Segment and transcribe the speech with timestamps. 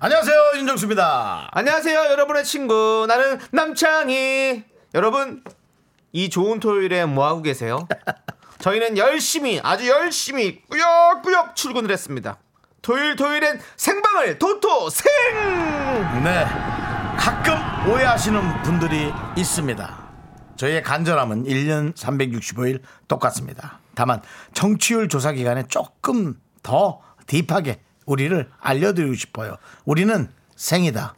[0.00, 1.48] 안녕하세요 윤정수입니다.
[1.50, 3.04] 안녕하세요, 여러분의 친구.
[3.08, 4.62] 나는 남창희.
[4.94, 5.42] 여러분,
[6.12, 7.88] 이 좋은 토요일에 뭐하고 계세요?
[8.60, 12.38] 저희는 열심히, 아주 열심히, 꾸역꾸역 출근을 했습니다.
[12.80, 15.04] 토요일, 토요일엔 생방을 도토 생!
[16.22, 16.44] 네
[17.18, 20.08] 가끔 오해하시는 분들이 있습니다.
[20.54, 23.80] 저희의 간절함은 1년 365일 똑같습니다.
[23.96, 24.22] 다만
[24.54, 29.56] 정치율 조사 기간에 조금 더 deep하게 우리를 알려드리고 싶어요.
[29.84, 31.14] 우리는 생이다.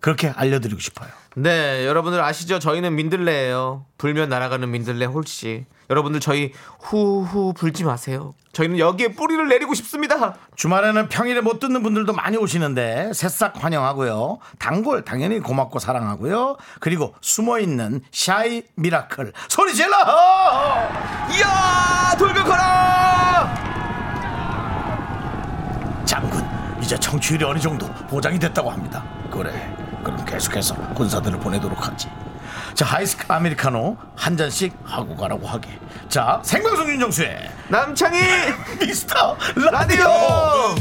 [0.00, 1.10] 그렇게 알려드리고 싶어요.
[1.36, 2.58] 네, 여러분들 아시죠?
[2.58, 3.84] 저희는 민들레예요.
[3.98, 5.66] 불면 날아가는 민들레 홀씨.
[5.90, 8.34] 여러분들 저희 후후 불지 마세요.
[8.52, 10.36] 저희는 여기에 뿌리를 내리고 싶습니다.
[10.56, 14.38] 주말에는 평일에 못 듣는 분들도 많이 오시는데 새싹 환영하고요.
[14.58, 16.56] 단골 당연히 고맙고 사랑하고요.
[16.78, 19.96] 그리고 숨어 있는 shy 미라클 소리 질러!
[21.36, 23.69] 이야, 돌격하라!
[26.10, 26.44] 장군
[26.82, 29.04] 이제 청취율이 어느 정도 보장이 됐다고 합니다.
[29.30, 29.52] 그래
[30.02, 32.08] 그럼 계속해서 군사들을 보내도록 하지.
[32.74, 35.68] 자 하이스크 아메리카노 한 잔씩 하고 가라고 하게.
[36.08, 38.18] 자 생방송 윤정수의 남창희
[38.84, 39.36] 미스터
[39.70, 40.04] 라디오!
[40.04, 40.74] 라디오.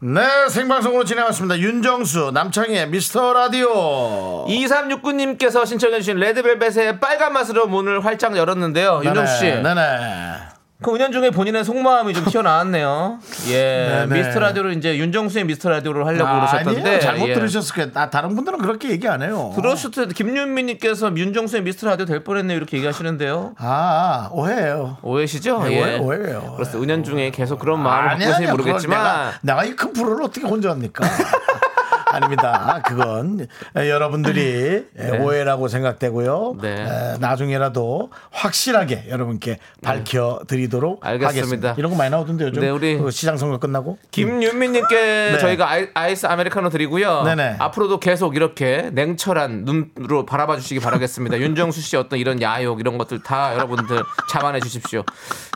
[0.00, 1.58] 네 생방송으로 진행했습니다.
[1.58, 4.44] 윤정수 남창희의 미스터 라디오.
[4.48, 9.00] 2369님께서 신청해주신 레드벨벳의 빨간 맛으로 문을 활짝 열었는데요.
[9.02, 9.44] 윤정수 씨.
[9.46, 10.57] 네네.
[10.80, 13.18] 그 은연중에 본인의 속마음이 좀 튀어나왔네요.
[13.48, 14.06] 예.
[14.06, 14.14] 네네.
[14.14, 16.80] 미스터 라디오를 이제 윤정수의 미스터 라디오를 하려고 그러셨던데.
[16.80, 17.00] 아니에요.
[17.00, 17.34] 잘못 예.
[17.34, 17.90] 들으셨을 거예요.
[17.94, 19.52] 아, 다른 분들은 그렇게 얘기 안 해요.
[19.56, 22.56] 그러셨을 때 김윤미님께서 윤정수의 미스터 라디오 될 뻔했네요.
[22.56, 23.54] 이렇게 얘기하시는데요.
[23.58, 24.98] 아 오해예요.
[25.02, 25.64] 오해시죠?
[25.64, 25.82] 네, 예.
[25.82, 26.52] 오해, 오해예요.
[26.56, 28.50] 그래서 은연중에 계속 그런 마음을 갖고 계신지.
[28.52, 28.98] 모르겠지만.
[29.00, 31.04] 내가, 내가 이 큰 프로를 어떻게 혼자 합니까?
[32.10, 32.82] 아닙니다.
[32.86, 34.86] 그건 여러분들이
[35.20, 36.56] 오해라고 생각되고요.
[36.60, 36.82] 네.
[36.82, 41.28] 에, 나중에라도 확실하게 여러분께 밝혀드리도록 알겠습니다.
[41.28, 41.74] 하겠습니다.
[41.78, 44.96] 이런 거 많이 나오던데 요즘 네, 우리 그 시장 선거 끝나고 김윤미님께
[45.32, 45.38] 네.
[45.38, 47.22] 저희가 아이, 아이 스 아메리카노 드리고요.
[47.24, 47.56] 네네.
[47.58, 51.38] 앞으로도 계속 이렇게 냉철한 눈으로 바라봐 주시기 바라겠습니다.
[51.40, 55.04] 윤정수 씨 어떤 이런 야욕 이런 것들 다 여러분들 자만해 주십시오.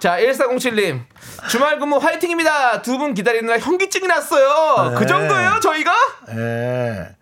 [0.01, 1.01] 자, 1407님.
[1.49, 2.83] 주말 근무 화이팅입니다.
[2.83, 4.91] 두 분 기다리느라 현기증이 났어요.
[4.91, 4.97] 네.
[4.99, 5.93] 그 정도예요, 저희가?
[6.43, 7.17] 예.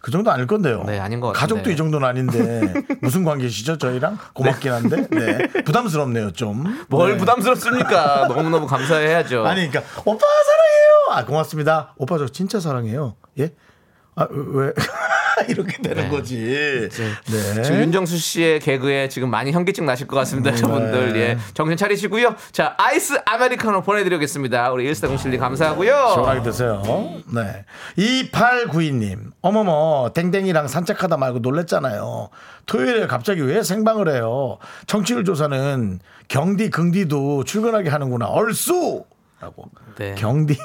[0.00, 0.84] 그 정도 아닐 건데요.
[0.86, 1.40] 네, 아닌 것 같은데.
[1.40, 2.72] 가족도 이 정도는 아닌데
[3.02, 6.64] 무슨 관계시죠 저희랑 고맙긴 한데 네 부담스럽네요 좀.
[6.88, 7.16] 뭘 네.
[7.18, 8.28] 부담스럽습니까?
[8.28, 9.44] 너무너무 감사해야죠.
[9.46, 11.10] 아니 그러니까 오빠 사랑해요.
[11.10, 11.94] 아 고맙습니다.
[11.96, 13.16] 오빠 저 진짜 사랑해요.
[13.40, 13.52] 예?
[14.20, 14.72] 아 왜?
[15.48, 16.08] 이렇게 되는 네.
[16.10, 16.36] 거지.
[16.90, 17.62] 네.
[17.62, 21.16] 지금 윤정수 씨의 개그에 지금 많이 현기증 나실 것 같습니다, 여러분들.
[21.16, 21.38] 예.
[21.54, 22.36] 정신 차리시고요.
[22.52, 24.70] 자, 아이스 아메리카노 보내드리겠습니다.
[24.70, 26.10] 우리 1407님 감사하고요.
[26.12, 26.82] 시원하게 드세요.
[27.34, 27.64] 네.
[27.96, 29.32] 2892님.
[29.40, 32.28] 어머머, 땡땡이랑 산책하다 말고 놀랬잖아요.
[32.66, 34.58] 토요일에 갑자기 왜 생방을 해요?
[34.86, 38.26] 정치율 조사는 경디, 긍디도 출근하게 하는구나.
[38.26, 39.04] 얼쑤!
[39.40, 39.70] 라고.
[39.96, 40.14] 네.
[40.16, 40.58] 경디.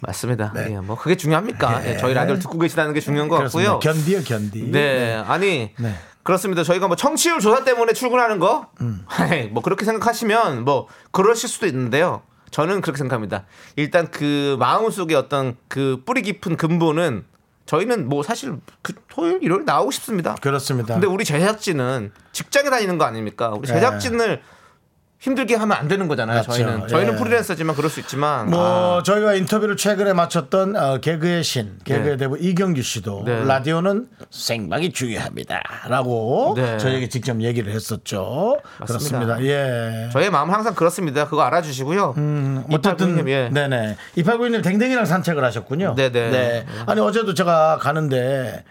[0.00, 0.52] 맞습니다.
[0.54, 0.72] 네.
[0.72, 1.86] 예, 뭐 그게 중요합니까?
[1.86, 3.72] 예, 저희 라디오를 듣고 계시다는 게 중요한 것 그렇습니다.
[3.72, 3.92] 같고요.
[3.92, 4.70] 견디요, 견디.
[4.70, 5.94] 네, 아니 네.
[6.22, 6.62] 그렇습니다.
[6.62, 9.04] 저희가 뭐 청취율 조사 때문에 출근하는 거, 음.
[9.52, 12.22] 뭐 그렇게 생각하시면 뭐 그러실 수도 있는데요.
[12.50, 13.44] 저는 그렇게 생각합니다.
[13.76, 17.24] 일단 그 마음 속에 어떤 그 뿌리 깊은 근본은
[17.66, 20.34] 저희는 뭐 사실 그 토요일 일요일 나오고 싶습니다.
[20.36, 20.94] 그렇습니다.
[20.94, 23.50] 근데 우리 제작진은 직장에 다니는 거 아닙니까?
[23.50, 24.42] 우리 제작진을
[25.20, 26.40] 힘들게 하면 안 되는 거잖아요.
[26.40, 26.52] 그렇죠.
[26.64, 27.16] 저희는 저희는 예.
[27.18, 32.16] 프리랜서지만 그럴 수 있지만 뭐 아, 저희가 인터뷰를 최근에 마쳤던 어, 개그의 신, 개그의 네.
[32.16, 33.44] 대부 이경규 씨도 네.
[33.44, 36.78] 라디오는 생방이 중요합니다라고 네.
[36.78, 38.56] 저에게 직접 얘기를 했었죠.
[38.78, 39.18] 맞습니다.
[39.36, 39.44] 그렇습니다.
[39.44, 40.08] 예.
[40.10, 41.28] 저의 마음 은 항상 그렇습니다.
[41.28, 42.14] 그거 알아주시고요.
[42.16, 43.50] 음, 어쨌든 예.
[43.52, 45.96] 네네 이팔구이님 댕댕이랑 산책을 하셨군요.
[45.96, 46.30] 네네.
[46.30, 46.66] 네.
[46.86, 48.64] 아니 어제도 제가 가는데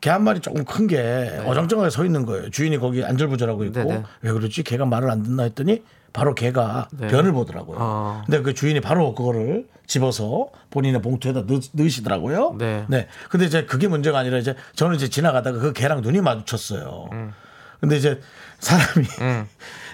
[0.00, 2.48] 개한 마리 조금 큰 게 어정쩡하게 서 있는 거예요.
[2.50, 4.02] 주인이 거기 안절부절하고 있고 네네.
[4.22, 4.62] 왜 그러지?
[4.62, 5.82] 개가 말을 안 듣나 했더니
[6.16, 7.08] 바로 개가 네.
[7.08, 7.76] 변을 보더라고요.
[7.78, 8.22] 아.
[8.26, 12.56] 근데 그 주인이 바로 그거를 집어서 본인의 봉투에다 넣, 넣으시더라고요.
[12.58, 12.86] 네.
[13.28, 17.10] 근데 이제 그게 문제가 아니라 이제 저는 이제 지나가다가 그 개랑 눈이 마주쳤어요.
[17.12, 17.32] 음.
[17.80, 18.20] 근데 이제
[18.58, 19.06] 사람이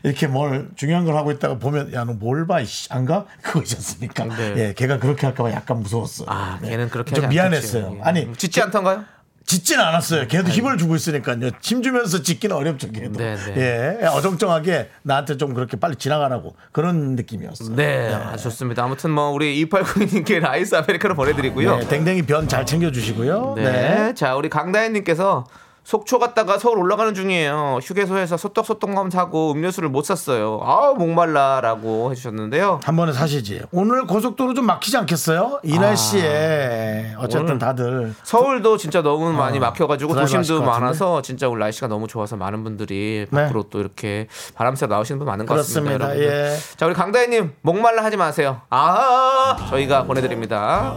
[0.05, 3.27] 이렇게 뭘 중요한 걸 하고 있다가 보면 야 너 뭘 봐, 이씨 안 가?
[3.43, 4.25] 그거지 않습니까?
[4.25, 4.55] 네.
[4.57, 6.29] 예, 걔가 그렇게 할까 봐 약간 무서웠어요.
[6.31, 6.71] 아, 네.
[6.71, 7.97] 걔는 그렇게 좀 미안했어요.
[7.99, 8.01] 예.
[8.03, 9.05] 아니 짖지 않던가요?
[9.45, 10.29] 짖진 않았어요.
[10.29, 11.51] 걔도 힘을 주고 있으니까요.
[11.61, 13.19] 힘 주면서 짖기는 어렵죠, 걔도.
[13.19, 13.99] 네, 네.
[14.03, 17.75] 예, 어정쩡하게 나한테 좀 그렇게 빨리 지나가라고 그런 느낌이었어요.
[17.75, 18.85] 네, 아주 좋습니다.
[18.85, 21.77] 아무튼 뭐 우리 2892님께 아이스 아메리카노 보내드리고요.
[21.77, 23.55] 네, 댕댕이 변 잘 챙겨주시고요.
[23.57, 23.63] 네.
[23.63, 24.15] 네.
[24.15, 25.45] 자, 우리 강다현님께서
[25.85, 27.81] 속초 갔다가 서울 올라가는 중이에요.
[27.83, 30.61] 휴게소에서 소떡소떡만 사고 음료수를 못 샀어요.
[30.63, 32.81] 아우, 목말라라고 해주셨는데요.
[32.85, 33.63] 한 번에 사시지.
[33.73, 35.61] 오늘 고속도로 좀 막히지 않겠어요?
[35.65, 40.63] 이 날씨에 어쨌든 다들 서울도 진짜 너무 많이 막혀가지고 도심도?
[40.63, 43.43] 많아서 진짜 오늘 날씨가 너무 좋아서 많은 분들이 네.
[43.43, 45.99] 밖으로 또 이렇게 바람 쐬러 나오시는 분 많은 것 같습니다.
[45.99, 46.25] 그렇습니다.
[46.27, 46.53] 여러분들.
[46.55, 46.77] 예.
[46.77, 48.61] 자, 우리 강다현님 목말라 하지 마세요.
[48.71, 50.97] 아, 저희가 보내드립니다.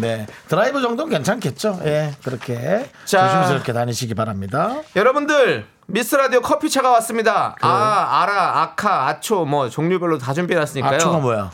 [0.00, 1.80] 네 드라이브 정도는 괜찮겠죠.
[1.84, 3.28] 예, 그렇게 자.
[3.30, 4.76] 조심스럽게 다니시기 바랍니다.
[4.96, 7.56] 여러분들 미스터 라디오 커피차가 왔습니다.
[7.60, 10.94] 아, 아라, 아카, 아초 뭐 종류별로 다 준비해놨으니까요.
[10.96, 11.50] 아초가 뭐야?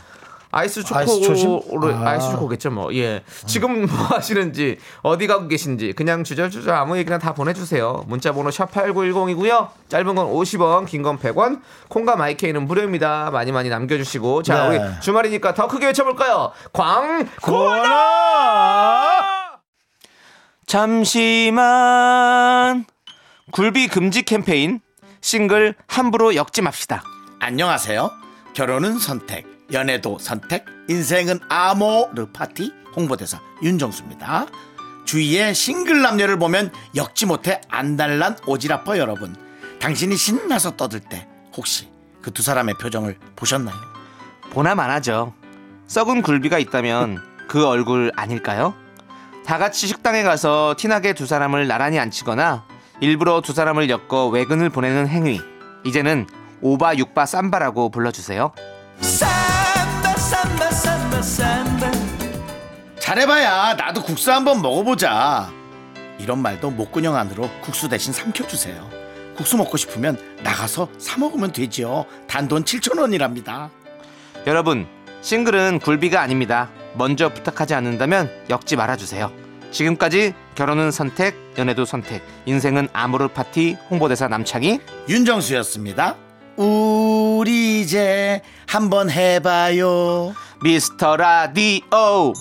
[0.49, 0.81] 아이스?
[0.83, 2.09] 초코로 아.
[2.11, 2.93] 아이스 초코겠죠 뭐.
[2.95, 3.21] 예.
[3.45, 8.05] 지금 뭐 하시는지 어디 가고 계신지 그냥 주절주절 아무 얘기나 다 보내주세요.
[8.07, 9.67] 문자 번호 샵 #8910이고요.
[9.89, 11.61] 짧은 건 50원, 긴 건 100원.
[11.89, 13.29] 콩과 마이케이는 무료입니다.
[13.31, 14.77] 많이 많이 남겨주시고 자 네.
[14.77, 16.51] 우리 주말이니까 더 크게 외쳐볼까요?
[16.71, 19.36] 광 코너!
[20.67, 21.55] 잠시만
[23.51, 24.81] 굴비 금지 캠페인
[25.21, 27.03] 싱글 함부로 엮지 맙시다.
[27.39, 28.11] 안녕하세요.
[28.53, 34.47] 결혼은 선택, 연애도 선택, 인생은 아모르 파티 홍보대사 윤정수입니다.
[35.05, 39.33] 주위에 싱글 남녀를 보면 엮지 못해 안달난 오지라퍼 여러분.
[39.79, 41.87] 당신이 신나서 떠들 때 혹시
[42.21, 43.77] 그 두 사람의 표정을 보셨나요?
[44.49, 45.33] 보나만 하죠.
[45.87, 48.75] 썩은 굴비가 있다면 그 얼굴 아닐까요?
[49.47, 52.65] 다 같이 식당에 가서 티나게 두 사람을 나란히 앉히거나
[52.99, 55.39] 일부러 두 사람을 엮어 외근을 보내는 행위.
[55.85, 56.27] 이제는
[56.59, 58.51] 오바 육바 삼바라고 불러주세요.
[62.99, 65.49] 잘해봐야 나도 국수 한번 먹어보자.
[66.19, 68.89] 이런 말도 목구녕 안으로 국수 대신 삼켜주세요.
[69.37, 72.05] 국수 먹고 싶으면 나가서 사 먹으면 되지요.
[72.27, 73.69] 단돈 7천 원이랍니다.
[74.45, 74.87] 여러분,
[75.21, 76.69] 싱글은 굴비가 아닙니다.
[76.97, 79.31] 먼저 부탁하지 않는다면 엮지 말아주세요.
[79.71, 84.79] 지금까지 결혼은 선택, 연애도 선택, 인생은 아모르 파티 홍보대사 남창희.
[85.09, 86.15] 윤정수였습니다.
[86.55, 90.33] 우리 이제 한번 해봐요.
[90.63, 92.33] 미스터 라디오.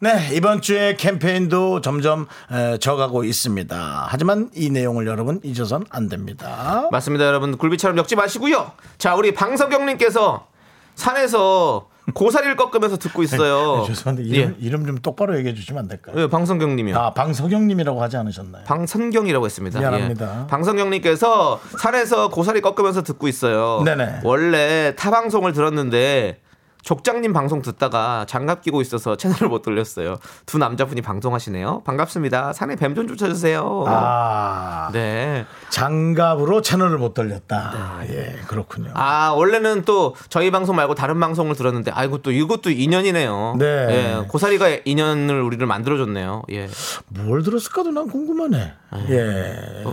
[0.00, 4.06] 네, 이번 주에 캠페인도 점점 에, 져가고 있습니다.
[4.08, 6.88] 하지만 이 내용을 여러분 잊어선 안 됩니다.
[6.92, 7.56] 맞습니다, 여러분.
[7.56, 8.72] 굴비처럼 엮지 마시고요.
[8.98, 10.46] 자, 우리 방석경님께서
[10.94, 13.78] 산에서 고사리를 꺾으면서 듣고 있어요.
[13.80, 16.14] 네, 죄송한데 이름, 이름 좀 똑바로 얘기해 주시면 안 될까요?
[16.18, 16.98] 예, 방성경님이요.
[16.98, 18.64] 아, 방석영님이라고 하지 않으셨나요?
[18.64, 19.80] 방선경이라고 했습니다.
[19.80, 20.42] 미안합니다.
[20.42, 20.46] 예.
[20.48, 23.82] 방성경님께서 산에서 고사리 꺾으면서 듣고 있어요.
[23.84, 24.20] 네네.
[24.22, 26.40] 원래 타 방송을 들었는데
[26.88, 30.18] 족장님 방송 듣다가 장갑 끼고 있어서 채널을 못 돌렸어요.
[30.44, 31.82] 두 남자분이 방송하시네요.
[31.84, 32.52] 반갑습니다.
[32.52, 33.84] 산에 뱀 좀 쫓아주세요.
[33.88, 35.46] 아, 네.
[35.70, 38.02] 장갑으로 채널을 못 돌렸다.
[38.08, 38.90] 예, 그렇군요.
[38.94, 43.56] 아 원래는 또 저희 방송 말고 다른 방송을 들었는데 아이고 또 이것도 인연이네요.
[43.58, 43.64] 네.
[43.66, 46.42] 예, 고사리가 인연을 우리를 만들어줬네요.
[46.52, 46.68] 예.
[47.08, 48.72] 뭘 들었을까도 난 궁금하네.
[49.08, 49.84] 예,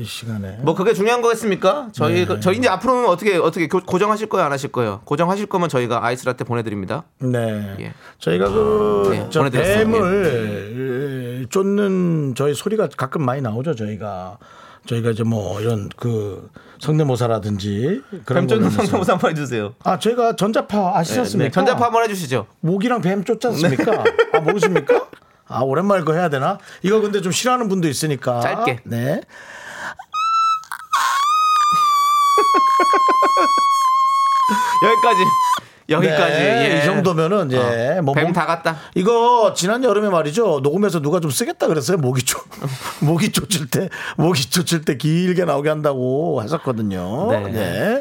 [0.00, 0.56] 이 시간에.
[0.62, 1.88] 뭐 그게 중요한 거겠습니까?
[1.92, 2.40] 저희 네.
[2.40, 5.02] 저희 이제 앞으로는 어떻게 어떻게 고- 고정하실 거예요, 안 하실 거예요?
[5.04, 7.04] 고정하실 거면 저희가 아이스라 떼 보내드립니다.
[7.18, 7.76] 네.
[7.80, 7.92] 예.
[8.18, 9.78] 저희가 그, 예, 저 보내드렸어요.
[9.90, 14.38] 뱀을 쫓는 저희 소리가 가끔 많이 나오죠, 저희가.
[14.86, 16.48] 저희가 이제 뭐 이런 그
[16.78, 18.70] 성대모사라든지 그런 뱀 쫓는.
[18.70, 19.74] 성대모사 한번 해주세요.
[19.82, 21.48] 아, 저희가 전자파 아시지 않습니까?
[21.48, 22.46] 네, 전자파 한번 해주시죠.
[22.60, 24.04] 모기랑 뱀 쫓지 않습니까?
[24.32, 25.08] 아, 모르십니까?
[25.48, 26.58] 아, 오랜만에 그거 해야 되나?
[26.82, 28.40] 이거 근데 좀 싫어하는 분도 있으니까.
[28.40, 28.80] 짧게.
[28.84, 29.20] 네.
[34.84, 35.20] 여기까지.
[35.88, 36.32] 여기까지.
[36.32, 36.78] 네, 예.
[36.78, 38.76] 이 정도면은 이제 뭐뱀 몸- 다 갔다.
[38.94, 42.42] 이거 지난 여름에 말이죠 녹음해서 누가 좀 쓰겠다 그랬어요 모기 쫓
[43.00, 47.30] 모기 쫓을 때 모기 쫓을 때 길게 나오게 한다고 했었거든요.
[47.30, 47.50] 네.
[47.52, 48.00] 네.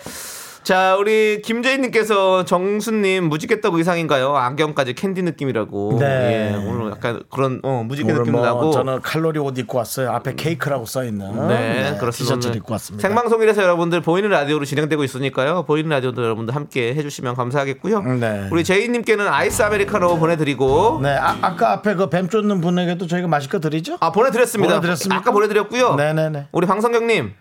[0.65, 4.36] 자, 우리 김재인님께서 정수님 무지개떡 의상인가요?
[4.36, 5.98] 안경까지 캔디 느낌이라고.
[6.00, 6.53] 네.
[6.53, 8.72] 예, 오늘 약간 그런 어, 무지개 느낌 뭐 나고.
[8.72, 10.10] 저는 칼로리 옷 입고 왔어요.
[10.12, 12.10] 앞에 케이크라고 써 있는 네, 그렇습니다.
[12.12, 13.07] 티셔츠를 오늘 입고 왔습니다.
[13.07, 15.65] 생방송이라서 여러분들 보이는 라디오로 진행되고 있으니까요.
[15.65, 18.01] 보이는 라디오도 여러분들 함께 해주시면 감사하겠고요.
[18.19, 18.50] 네.
[18.51, 23.60] 우리 제이님께는 아이스 아메리카노 보내드리고 네, 아, 아까 앞에 그 뱀 쫓는 분에게도 저희가 맛있게
[23.60, 23.98] 드리죠?
[24.00, 24.74] 아 보내드렸습니다.
[24.75, 25.19] 보내드렸습니까?
[25.22, 25.93] 아까 보내드렸고요.
[25.95, 26.48] 네 네 네.
[26.51, 27.34] 우리 방성경님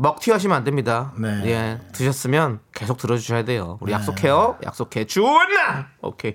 [0.00, 1.12] 먹튀 하시면 안 됩니다.
[1.18, 1.42] 네.
[1.44, 3.76] 예, 드셨으면 계속 들어주셔야 돼요.
[3.80, 4.56] 우리 약속해요.
[4.64, 5.04] 약속해.
[5.04, 5.88] 주나.
[6.00, 6.34] 오케이.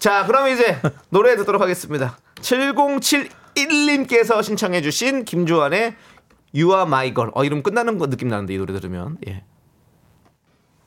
[0.00, 0.80] 자, 그럼 이제
[1.10, 2.18] 노래 듣도록 하겠습니다.
[2.40, 5.94] 7071님께서 신청해주신 김주환의
[6.54, 7.30] You Are My Girl.
[7.34, 9.18] 어 이름 끝나는 거 느낌 나는데 이 노래 들으면.
[9.28, 9.44] 예.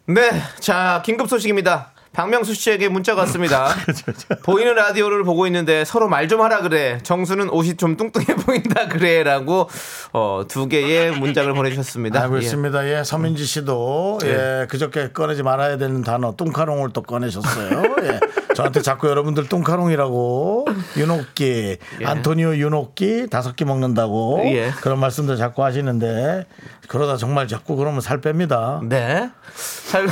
[0.08, 0.30] 네,
[0.60, 1.94] 자 긴급 소식입니다.
[2.18, 3.70] 박명수 씨에게 문자가 왔습니다.
[4.42, 6.98] 보이는 라디오를 보고 있는데 서로 말 좀 하라 그래.
[7.04, 9.70] 정수는 옷이 좀 뚱뚱해 보인다 그래라고
[10.12, 12.22] 어, 두 개의 문장을 보내주셨습니다.
[12.24, 12.42] 알고 예.
[12.42, 12.90] 있습니다.
[12.90, 17.84] 예, 서민지 씨도 예, 그저께 꺼내지 말아야 되는 단어 뚱카롱을 또 꺼내셨어요.
[18.02, 18.20] 예.
[18.56, 20.66] 저한테 자꾸 여러분들 뚱카롱이라고
[20.98, 22.06] 윤옥기, 예.
[22.06, 24.72] 안토니오 윤옥기 다섯 개 먹는다고 예.
[24.82, 26.46] 그런 말씀도 자꾸 하시는데
[26.88, 28.84] 그러다 정말 자꾸 그러면 살 뺍니다.
[28.86, 29.30] 네.
[29.56, 30.08] 살,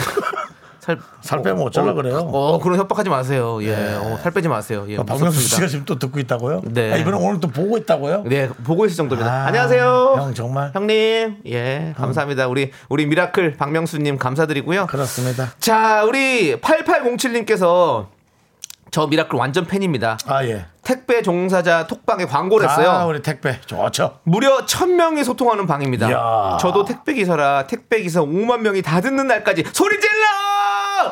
[0.85, 2.17] 살, 살 빼면 어쩌려 그래요?
[2.31, 3.57] 어, 그런 협박하지 마세요.
[3.63, 3.73] 예.
[3.95, 4.85] 어, 살 빼지 마세요.
[4.87, 4.97] 예.
[4.97, 5.55] 박명수 무섭습니다.
[5.55, 6.61] 씨가 지금 또 듣고 있다고요?
[6.65, 6.93] 네.
[6.93, 8.21] 아, 이번에 오늘 또 보고 있다고요?
[8.27, 9.31] 네, 보고 있을 정도입니다.
[9.31, 10.13] 아, 안녕하세요.
[10.15, 11.37] 형 정말 형님.
[11.47, 12.47] 예, 감사합니다.
[12.47, 14.85] 우리, 우리 미라클 박명수 님 감사드리고요.
[14.85, 15.53] 그렇습니다.
[15.59, 18.09] 자, 우리 8807 님께서
[18.91, 20.17] 저 미라클 완전 팬입니다.
[20.27, 20.67] 아 예.
[20.83, 22.91] 택배 종사자 톡방에 광고를 했어요.
[22.91, 24.19] 아, 우리 택배 좋죠.
[24.23, 26.09] 무려 1000명이 소통하는 방입니다.
[26.09, 26.57] 이야.
[26.61, 30.54] 저도 택배 기사라 택배 기사 5만 명이 다 듣는 날까지 소리 질러!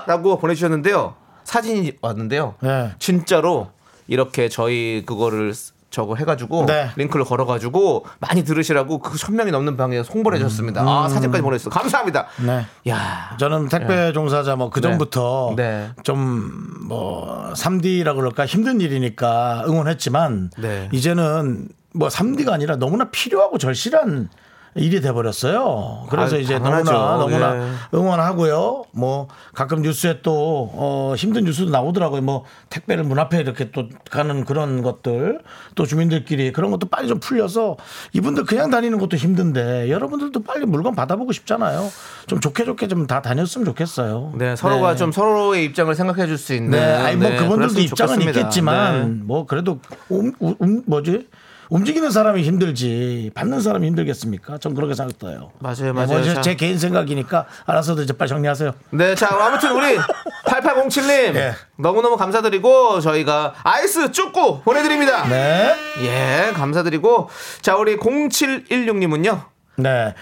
[0.08, 1.16] 라고 보내주셨는데요.
[1.44, 2.56] 사진이 왔는데요.
[2.62, 2.92] 네.
[3.00, 3.70] 진짜로
[4.08, 6.90] 이렇게 저희 그거를 쓰- 저거 해가지고 네.
[6.96, 10.82] 링크를 걸어가지고 많이 들으시라고 그 1000명이 넘는 방에 홍보를 해줬습니다.
[10.82, 11.70] 아, 사진까지 보냈어요.
[11.70, 12.26] 감사합니다.
[12.40, 12.48] 음.
[12.48, 12.66] 네.
[12.92, 14.90] 야 저는 택배 종사자 뭐그 네.
[14.90, 15.92] 전부터 네.
[16.02, 20.90] 좀뭐 3D라 그럴까 힘든 일이니까 응원했지만 네.
[20.92, 24.30] 이제는 뭐 3D가 아니라 너무나 필요하고 절실한
[24.76, 26.08] 일이 돼 버렸어요.
[26.10, 26.92] 그래서 아유, 이제 당연하죠.
[26.92, 27.72] 너무나 너무나 예.
[27.94, 28.84] 응원하고요.
[28.92, 32.22] 뭐 가끔 뉴스에 또 어, 힘든 뉴스도 나오더라고요.
[32.22, 35.42] 뭐 택배를 문 앞에 이렇게 또 가는 그런 것들
[35.76, 37.78] 또 주민들끼리 그런 것도 빨리 좀 풀려서
[38.14, 41.90] 이분들 그냥 다니는 것도 힘든데 여러분들도 빨리 물건 받아보고 싶잖아요.
[42.28, 44.32] 좀 좋게 좋게 좀 다 다녔으면 좋겠어요.
[44.36, 44.96] 네, 서로가 네.
[44.98, 46.72] 좀 서로의 입장을 생각해 줄 수 있는.
[46.72, 48.40] 네, 아니 뭐 네, 그분들도 입장은 좋겠습니다.
[48.40, 49.24] 있겠지만 네.
[49.26, 51.28] 뭐 그래도 음, 음, 뭐지
[51.74, 54.60] 움직이는 사람이 힘들지 받는 사람이 힘들겠습니까?
[54.60, 55.52] 전 그렇게 생각해요.
[55.58, 56.24] 맞아요, 뭐 맞아요.
[56.24, 56.42] 제, 자.
[56.42, 58.74] 제 개인 생각이니까 알아서도 이제 빨리 정리하세요.
[58.92, 59.98] 네, 자, 아무튼 우리
[60.46, 61.56] 8807님 예.
[61.78, 65.28] 너무너무 감사드리고 저희가 아이스 쭈꾸 보내드립니다.
[65.28, 67.30] 네, 예, 감사드리고
[67.64, 69.42] 자, 우리 0716님은요.
[69.78, 70.14] 네.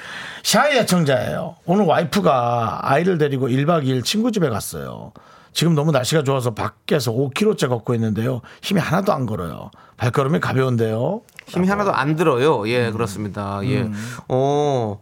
[0.43, 1.57] 샤이 애청자예요.
[1.65, 5.11] 오늘 와이프가 아이를 데리고 1박 2일 친구 집에 갔어요.
[5.53, 8.41] 지금 너무 날씨가 좋아서 밖에서 5km째 걷고 있는데요.
[8.61, 9.69] 힘이 하나도 안 걸어요.
[9.97, 11.21] 발걸음이 가벼운데요.
[11.47, 12.67] 힘이 하나도 안 들어요.
[12.67, 13.59] 예, 그렇습니다.
[13.65, 13.89] 예.
[14.27, 15.01] 어,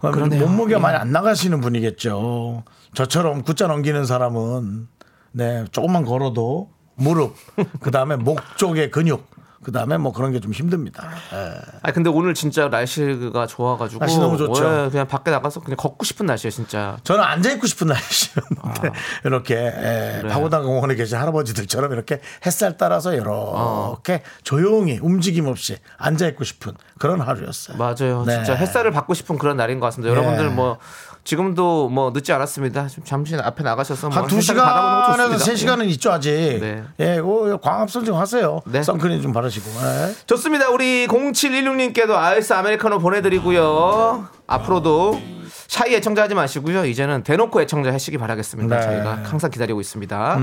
[0.00, 0.46] 아, 그러네요.
[0.46, 0.82] 몸무게가 예.
[0.82, 2.64] 많이 안 나가시는 분이겠죠.
[2.94, 4.88] 저처럼 굳자 넘기는 사람은
[5.32, 7.36] 네 조금만 걸어도 무릎
[7.80, 9.26] 그 다음에 목 쪽의 근육
[9.68, 11.10] 그 다음에 뭐 그런 게 좀 힘듭니다.
[11.34, 11.52] 예.
[11.82, 14.84] 아 근데 오늘 진짜 날씨가 좋아가지고 날씨 너무 좋죠.
[14.86, 16.96] 예, 그냥 밖에 나가서 그냥 걷고 싶은 날씨예요, 진짜.
[17.04, 18.90] 저는 앉아 있고 싶은 날씨였는데
[19.26, 26.44] 이렇게 예, 파고다 공원에 계신 할아버지들처럼 이렇게 햇살 따라서 이렇게 조용히 움직임 없이 앉아 있고
[26.44, 27.76] 싶은 그런 하루였어요.
[27.76, 28.24] 맞아요.
[28.24, 28.36] 네.
[28.36, 30.14] 진짜 햇살을 받고 싶은 그런 날인 것 같습니다.
[30.14, 30.18] 네.
[30.18, 30.78] 여러분들 뭐
[31.24, 32.88] 지금도 뭐 늦지 않았습니다.
[32.88, 35.44] 좀 잠시 앞에 나가셔서 뭐한두 햇살을 받아보는 것도 시간에서.
[35.44, 36.30] 세 시간은 있죠 아직.
[36.30, 36.84] 네.
[37.00, 38.62] 예, 그 광합성 좀 하세요.
[38.64, 38.82] 네.
[38.82, 39.68] 선크림 좀 바르시고.
[39.68, 40.14] 예.
[40.26, 40.70] 좋습니다.
[40.70, 44.26] 우리 0716님께도 아이스 아메리카노 보내드리고요.
[44.46, 45.20] 앞으로도
[45.66, 46.86] 샤이 애청자 하지 마시고요.
[46.86, 48.76] 이제는 대놓고 애청자 하시기 바라겠습니다.
[48.76, 48.82] 네.
[48.82, 50.38] 저희가 항상 기다리고 있습니다.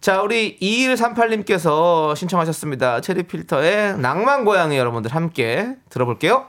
[0.00, 3.00] 자, 우리 2138님께서 신청하셨습니다.
[3.00, 6.46] 체리 필터의 낭만 고양이 여러분들 함께 들어볼게요.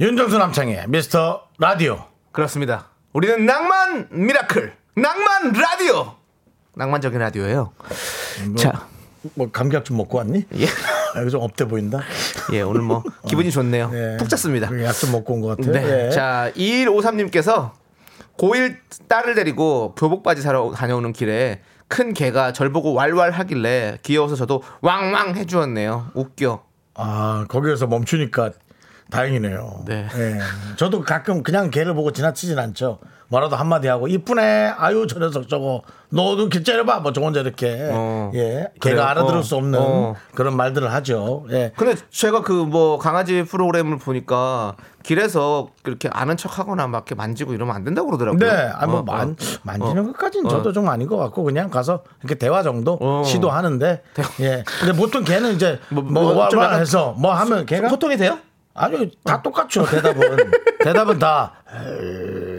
[0.00, 2.04] 윤정수 남창희의 미스터 라디오.
[2.36, 2.88] 그렇습니다.
[3.14, 6.16] 우리는 낭만 미라클, 낭만 라디오.
[6.74, 7.72] 낭만적인 라디오예요.
[8.58, 8.86] 자,
[9.34, 10.44] 뭐 감기약 좀 먹고 왔니?
[10.58, 10.66] 예.
[11.14, 12.00] 아, 이거 좀 up돼 보인다.
[12.52, 13.90] 예, 오늘 뭐 기분이 좋네요.
[13.94, 14.16] 예.
[14.18, 14.68] 푹 잤습니다.
[14.84, 15.72] 약 좀 먹고 온 것 같아요.
[15.72, 16.08] 네.
[16.08, 16.10] 예.
[16.10, 17.70] 자, 2153님께서
[18.36, 18.76] 고1
[19.08, 24.62] 딸을 데리고 교복 바지 사러 다녀오는 길에 큰 개가 절 보고 왈왈 하길래 귀여워서 저도
[24.82, 26.10] 왕왕 해주었네요.
[26.12, 26.62] 웃겨.
[26.96, 28.50] 아 거기에서 멈추니까
[29.10, 29.84] 다행이네요.
[29.86, 30.06] 네.
[30.16, 30.38] 예.
[30.76, 32.98] 저도 가끔 그냥 개를 보고 지나치진 않죠.
[33.28, 34.74] 뭐라도 한마디 하고 이쁘네.
[34.78, 37.00] 아유 저 녀석 저거 너도 길 째려봐.
[37.00, 38.30] 뭐 저 혼자 이렇게 어.
[38.34, 38.96] 예 그래요?
[38.96, 39.42] 개가 알아들을 어.
[39.42, 40.14] 수 없는 어.
[40.34, 41.44] 그런 말들을 하죠.
[41.50, 41.72] 예.
[41.76, 47.54] 근데 제가 그 뭐 강아지 프로그램을 보니까 길에서 이렇게 아는 척 하거나 막 이렇게 만지고
[47.54, 48.38] 이러면 안 된다고 그러더라고요.
[48.40, 49.34] 네, 아니 뭐 어, 만, 어.
[49.62, 50.12] 만지는 어.
[50.12, 50.48] 것까지는 어.
[50.50, 53.22] 저도 좀 아닌 것 같고 그냥 가서 이렇게 대화 정도 어.
[53.24, 54.02] 시도하는데
[54.40, 54.64] 예.
[54.80, 58.38] 근데 보통 걔는 이제 뭐, 뭐, 뭐, 좀 약간 해서 뭐 하면 걔가 소통이 돼요?
[58.76, 62.55] 아니 다 똑같죠 대답은 대답은 다 네.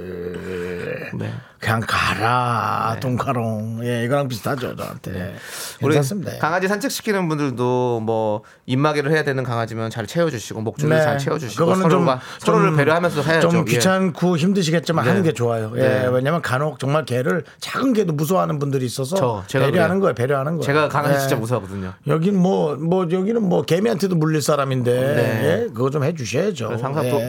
[1.59, 5.35] 그냥 가라 똥가롱 예 이거랑 비슷하죠 저한테
[5.81, 11.03] 우리 괜찮습니다 강아지 산책시키는 분들도 뭐 입마개를 해야 되는 강아지면 잘 채워주시고 목줄을 네.
[11.03, 12.07] 잘 채워주시고 그거는 좀-
[12.39, 13.49] 서로를 좀- 배려하면서 해야죠.
[13.49, 13.71] 좀 예.
[13.71, 15.09] 귀찮고 힘드시겠지만 네.
[15.11, 15.71] 하는 게 좋아요.
[15.75, 16.07] 예, 네.
[16.11, 19.15] 왜냐면 간혹 정말 개를 작은 개도 무서워하는 분들이 있어서
[19.47, 19.99] 저, 배려하는.
[19.99, 20.13] 거예요.
[20.13, 20.63] 배려하는 거예요.
[20.63, 21.19] 제가 강아지 예.
[21.19, 21.93] 진짜 무서워하거든요.
[22.07, 25.43] 여긴 뭐, 뭐, 여기는 뭐, 개미한테도 물릴 사람인데, 네.
[25.63, 25.67] 예?
[25.73, 26.77] 그거 좀 해주셔야죠.
[26.81, 27.09] 항상 예.
[27.11, 27.19] 또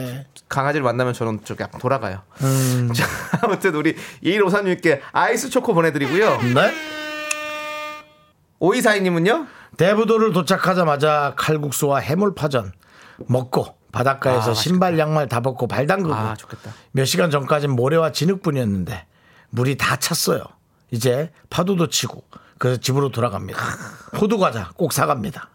[0.49, 2.19] 강아지를 만나면 저는 좀 약간 돌아가요.
[2.41, 2.89] 음.
[2.95, 3.05] 자,
[3.41, 6.41] 아무튼 우리 2154님께 아이스 초코 보내드리고요.
[6.53, 6.73] 네.
[8.59, 9.47] 오이사이님은요?
[9.77, 12.73] 대부도를 도착하자마자 칼국수와 해물파전
[13.27, 16.71] 먹고 바닷가에서 아, 신발 양말 다 벗고 발 담그고 아, 좋겠다.
[16.91, 19.05] 몇 시간 전까진 모래와 진흙뿐이었는데
[19.51, 20.43] 물이 다 찼어요.
[20.91, 22.23] 이제 파도도 치고
[22.57, 23.59] 그래서 집으로 돌아갑니다.
[24.19, 25.49] 호두 과자 꼭 사갑니다.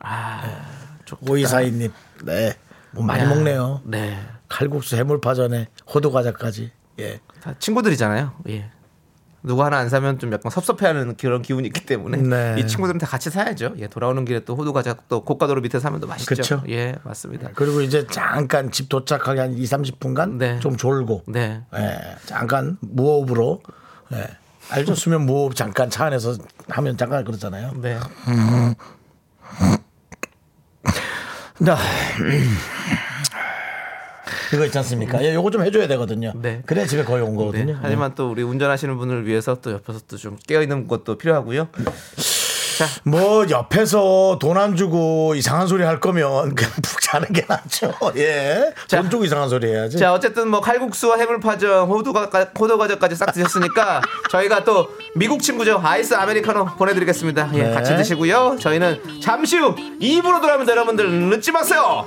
[1.05, 1.33] 좋겠다.
[1.33, 1.93] 오이사이님,
[2.23, 2.55] 네,
[2.93, 3.83] 뭐 많이 야, 먹네요.
[3.85, 4.19] 네.
[4.49, 6.73] 칼국수 해물파전에 호두 과자까지.
[7.01, 8.33] 예, 다 친구들이잖아요.
[8.49, 8.71] 예.
[9.43, 12.57] 누구 하나 안 사면 좀 약간 섭섭해하는 그런 기운이 있기 때문에 네.
[12.59, 13.75] 이 친구들은 다 같이 사야죠.
[13.77, 16.35] 예, 돌아오는 길에 또 호두 과자 또 고가도로 밑에 사면 또 맛있죠.
[16.35, 16.63] 그쵸.
[16.71, 17.51] 예, 맞습니다.
[17.55, 20.59] 그리고 이제 잠깐 집 도착하기 한 2, 30분간 네.
[20.61, 21.61] 좀 졸고 네.
[21.77, 23.61] 예, 잠깐 무호흡으로
[24.15, 24.27] 예.
[24.71, 24.95] 알죠?
[24.95, 26.39] 수면 무호흡 잠깐 차 안에서
[26.71, 27.73] 하면 잠깐 그렇잖아요.
[27.83, 27.99] 네.
[31.59, 31.77] 나
[34.55, 35.23] 이거 있지 않습니까?
[35.23, 36.33] 예, 요거 좀 해줘야 되거든요.
[36.37, 36.63] 네.
[36.67, 37.37] 그래야 집에 거의 온 네.
[37.39, 37.79] 거거든요.
[37.83, 41.69] 하지만 또 우리 운전하시는 분을 위해서 또 옆에서 또 좀 깨어 있는 것도 필요하고요.
[42.79, 47.93] 자, 뭐 옆에서 돈 안 주고 이상한 소리 할 거면 그냥 푹 자는 게 낫죠.
[48.17, 48.73] 예.
[48.89, 49.01] 자.
[49.01, 49.97] 돈 주고 이상한 소리 해야지.
[49.99, 56.15] 자 어쨌든 뭐 칼국수와 해물파전, 호두가 호두 과자까지 싹 드셨으니까 저희가 또 미국 친구죠 아이스
[56.15, 57.51] 아메리카노 보내드리겠습니다.
[57.55, 57.71] 예, 네.
[57.75, 58.57] 같이 드시고요.
[58.61, 62.07] 저희는 잠시 후 2부로 돌아오면 여러분들 늦지 마세요.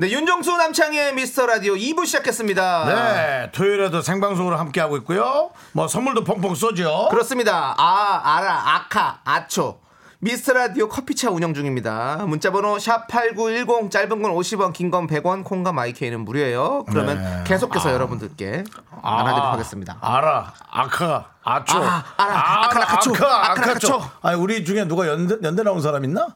[0.00, 2.84] 네 윤정수 남창희의 미스터 라디오 2부 시작했습니다.
[2.86, 5.50] 네, 토요일에도 생방송으로 함께 하고 있고요.
[5.72, 7.08] 뭐 선물도 펑펑 쏘죠.
[7.10, 7.74] 그렇습니다.
[7.76, 9.78] 아, 알아, 아카, 아초.
[10.20, 12.24] 미스터 라디오 커피차 운영 중입니다.
[12.26, 16.86] 문자번호 샵8910 짧은 건 50원, 긴 건 100원, 콩과 마이케이는 무료예요.
[16.88, 17.44] 그러면 네.
[17.46, 18.64] 계속해서 여러분들께
[19.02, 19.98] 나눠드리도록 하겠습니다.
[20.00, 21.76] 알아, 아카, 아초.
[21.76, 23.98] 아, 알아, 아카나 카초, 아카, 아카나 아카초.
[23.98, 24.10] 카초.
[24.22, 26.26] 아니 우리 중에 누가 연대, 연대 나온 사람 있나?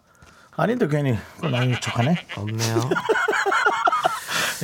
[0.57, 2.27] 아닌데 괜히 많이 척하네.
[2.37, 2.81] 없네요.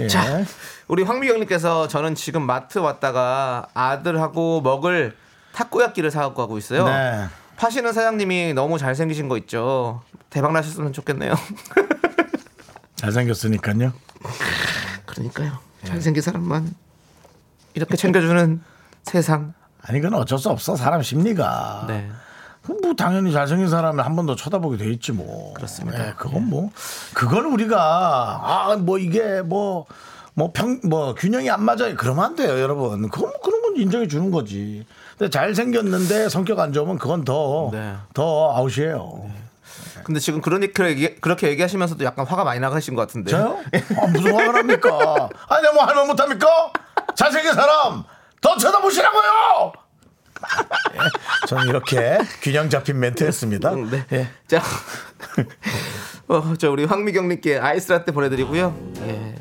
[0.01, 0.09] 예.
[0.09, 0.45] 자,
[0.89, 5.17] 우리 황미경님께서 저는 지금 마트 왔다가 아들하고 먹을
[5.53, 6.85] 타코야끼를 사갖고 가고 있어요.
[6.87, 7.27] 네.
[7.57, 10.03] 파시는 사장님이 너무 잘생기신 거 있죠.
[10.31, 11.35] 대박 나셨으면 좋겠네요.
[12.97, 13.93] 잘생겼으니까요.
[15.07, 15.59] 그러니까요.
[15.85, 16.75] 잘생긴 사람만
[17.75, 18.63] 이렇게 챙겨주는
[19.05, 19.55] 세상.
[19.83, 21.85] 아니 그건 어쩔 수 없어 사람 심리가.
[21.89, 22.11] 네.
[22.67, 25.55] 뭐 당연히 잘생긴 사람을 한 번 더 쳐다보게 돼 있지 뭐.
[25.55, 26.09] 그렇습니다.
[26.09, 26.71] 예, 그건 뭐
[27.15, 27.79] 그걸 우리가
[28.43, 29.87] 아 뭐 이게 뭐
[30.35, 31.95] 뭐평뭐 균형이 안 맞아요.
[31.97, 33.09] 그러면 안 돼요, 여러분.
[33.11, 34.87] 그건 뭐 그런 건 인정해 주는 거지.
[35.19, 37.97] 근데 잘 생겼는데 성격 안 좋으면 그건 더더 네.
[38.17, 39.31] 아웃이에요.
[40.05, 43.31] 근데 지금 그러니 그렇게 얘기하시면서도 약간 화가 많이 나가신 것 같은데.
[43.33, 43.59] 저요?
[44.01, 44.89] 아, 무슨 화가 납니까?
[45.49, 46.47] 아니 내가 뭐 하면 못합니까?
[47.15, 48.05] 잘생긴 사람
[48.41, 49.73] 더 쳐다보시라고요.
[50.95, 53.73] 예, 저는 이렇게 균형 잡힌 멘트였습니다.
[53.75, 54.05] 음, 네.
[54.13, 54.29] 예.
[54.47, 54.63] 자,
[56.29, 58.77] 어, 저 우리 황미경님께 아이스라떼 보내드리고요.
[59.07, 59.35] 예.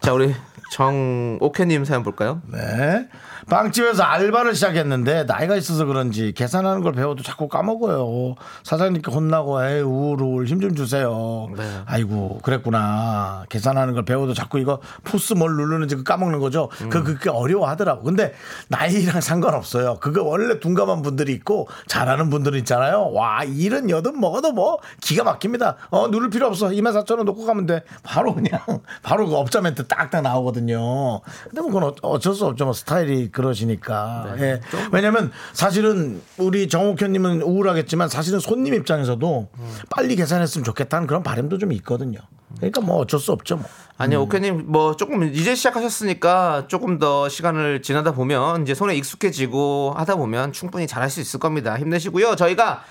[0.00, 0.34] 자, 우리
[0.72, 2.42] 정옥혜님 사연 볼까요?
[2.46, 3.08] 네.
[3.48, 8.34] 빵집에서 알바를 시작했는데 나이가 있어서 그런지 계산하는 걸 배워도 자꾸 까먹어요.
[8.62, 11.48] 사장님께 혼나고 에이 우울 힘좀 주세요.
[11.56, 11.62] 네.
[11.86, 13.44] 아이고 그랬구나.
[13.48, 16.68] 계산하는 걸 배워도 자꾸 이거 포스 뭘 누르는지 그 까먹는 거죠.
[16.90, 18.02] 그 그게 어려워하더라고.
[18.04, 18.32] 근데
[18.68, 19.96] 나이랑 상관없어요.
[20.00, 23.10] 그거 원래 둔감한 분들이 있고 잘하는 분들은 있잖아요.
[23.12, 25.76] 와 일은 여든 먹어도 뭐 기가 막힙니다.
[25.90, 26.68] 어 누를 필요 없어.
[26.68, 27.82] 2만 4천 원 놓고 가면 돼.
[28.02, 28.60] 바로 그냥
[29.02, 31.20] 바로 그 업자 멘트 딱딱 나오거든요.
[31.44, 32.64] 근데 뭐 그건 어- 어쩔 수 없죠.
[32.64, 34.34] 뭐 스타일이 그러시니까.
[34.38, 34.60] 예.
[34.92, 39.48] 왜냐면 사실은 우리 정옥현님은 우울하겠지만 사실은 손님 입장에서도
[39.90, 42.20] 빨리 계산했으면 좋겠다는 그런 바람도 좀 있거든요.
[42.56, 43.56] 그러니까 뭐 어쩔 수 없죠.
[43.56, 43.64] 뭐.
[43.96, 50.16] 아니요, 옥혜님 뭐 조금 이제 시작하셨으니까 조금 더 시간을 지나다 보면 이제 손에 익숙해지고 하다
[50.16, 51.78] 보면 충분히 잘할 수 있을 겁니다.
[51.78, 52.36] 힘내시고요.
[52.36, 52.82] 저희가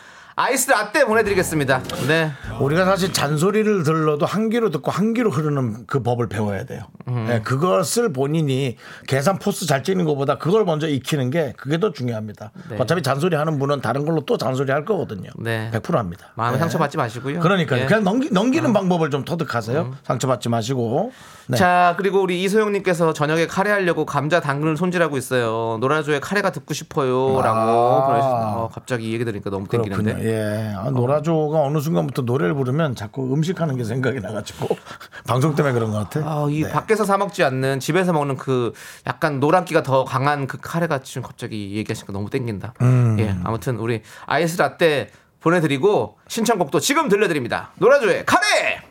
[0.41, 1.83] 아이스 라떼 보내드리겠습니다.
[2.07, 2.31] 네.
[2.59, 6.81] 우리가 사실 잔소리를 들러도 한 귀로 듣고 한 귀로 흐르는 그 법을 배워야 돼요.
[7.29, 8.75] 예, 그것을 본인이
[9.07, 12.51] 계산 포스 잘 찍는 것보다 그걸 먼저 익히는 게 그게 더 중요합니다.
[12.71, 12.77] 네.
[12.79, 15.29] 어차피 잔소리 하는 분은 다른 걸로 또 잔소리 할 거거든요.
[15.37, 15.69] 네.
[15.73, 16.31] 100% 합니다.
[16.33, 16.59] 마음에 예.
[16.59, 17.39] 상처받지 마시고요.
[17.39, 17.83] 그러니까요.
[17.83, 17.85] 예.
[17.85, 19.95] 그냥 넘기, 넘기는 방법을 좀 터득하세요.
[20.03, 21.11] 상처받지 마시고.
[21.51, 21.57] 네.
[21.57, 25.77] 자 그리고 우리 이소영님께서 저녁에 카레 하려고 감자 당근을 손질하고 있어요.
[25.81, 28.05] 노라조의 카레가 듣고 싶어요 라고 아.
[28.07, 28.55] 보내주셨어요.
[28.57, 30.23] 어, 갑자기 이 얘기 들으니까 너무 땡기는데.
[30.23, 30.73] 예.
[30.75, 34.67] 아, 노라조가 어 느 순간부터 노래를 부르면 자꾸 음식하는 게 생각이 나가지고
[35.27, 36.19] 방송 때문에 그런 것 같아.
[36.27, 38.71] 아, 이 밖에서 사 먹지 않는 집에서 먹는 그
[39.07, 42.73] 약간 노란기가 더 강한 그 카레가 지금 갑자기 얘기하시니까 너무 땡긴다.
[43.19, 45.09] 예, 아무튼 우리 아이스 라떼
[45.41, 47.71] 보내드리고 신청곡도 지금 들려드립니다.
[47.77, 48.90] 노라조의 카레.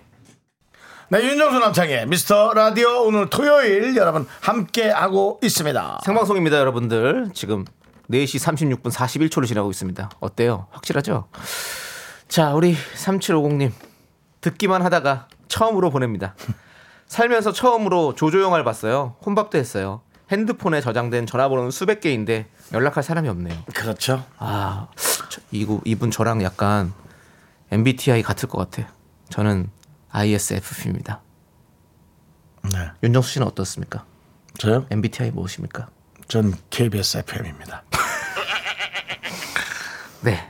[1.12, 6.02] 네, 윤정수 남창의 미스터 라디오 오늘 토요일 여러분 함께 하고 있습니다.
[6.04, 7.30] 생방송입니다, 여러분들.
[7.34, 7.64] 지금
[8.10, 8.38] 4시
[8.80, 10.08] 36분 41초를 지나고 있습니다.
[10.20, 10.68] 어때요?
[10.70, 11.26] 확실하죠?
[12.28, 13.72] 자, 우리 3750님.
[14.40, 16.36] 듣기만 하다가 처음으로 보냅니다.
[17.08, 19.16] 살면서 처음으로 조조영화를 봤어요.
[19.26, 20.02] 혼밥도 했어요.
[20.30, 23.58] 핸드폰에 저장된 전화번호는 수백 개인데 연락할 사람이 없네요.
[23.74, 24.24] 그렇죠.
[24.38, 24.86] 아,
[25.28, 26.92] 저, 이구, 이분 저랑 약간
[27.72, 28.88] MBTI 같을 것 같아.
[29.28, 29.70] 저는
[30.10, 31.20] ISFP입니다.
[32.72, 32.90] 네.
[33.02, 34.04] 윤정수 씨는 어떻습니까?
[34.58, 34.86] 저요?
[34.90, 35.88] MBTI 무엇입니까?
[36.28, 37.84] 전 KBS FM입니다.
[40.22, 40.46] 네.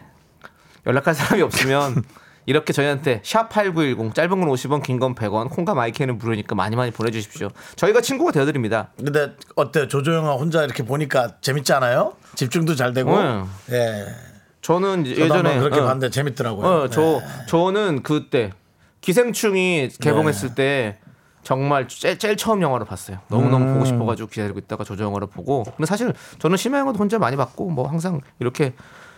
[0.87, 2.03] 연락할 사람이 없으면
[2.47, 7.51] 이렇게 저희한테 샵8910 짧은 건 50원 긴 건 100원 콩과 마이크는 무료니까 많이 많이 보내주십시오.
[7.77, 8.91] 저희가 친구가 되어드립니다.
[8.97, 9.87] 근데 어때요?
[9.89, 12.15] 조조영화 혼자 이렇게 보니까 재밌지 않아요?
[12.35, 13.17] 집중도 잘 되고.
[13.23, 13.45] 네.
[13.73, 14.07] 예.
[14.63, 16.67] 저는 예전에 그렇게 어, 봤는데 재밌더라고요.
[16.67, 17.21] 어, 저 네.
[17.47, 18.53] 저는 그때
[19.01, 20.99] 기생충이 개봉했을 때
[21.43, 23.19] 정말 제일, 제일 처음 영화로 봤어요.
[23.29, 23.73] 너무 너무 음.
[23.73, 25.65] 보고 싶어가지고 기다리고 있다가 조조 영화를 보고.
[25.65, 28.75] 근데 사실 저는 심야 영화도 혼자 많이 봤고 뭐 항상 이렇게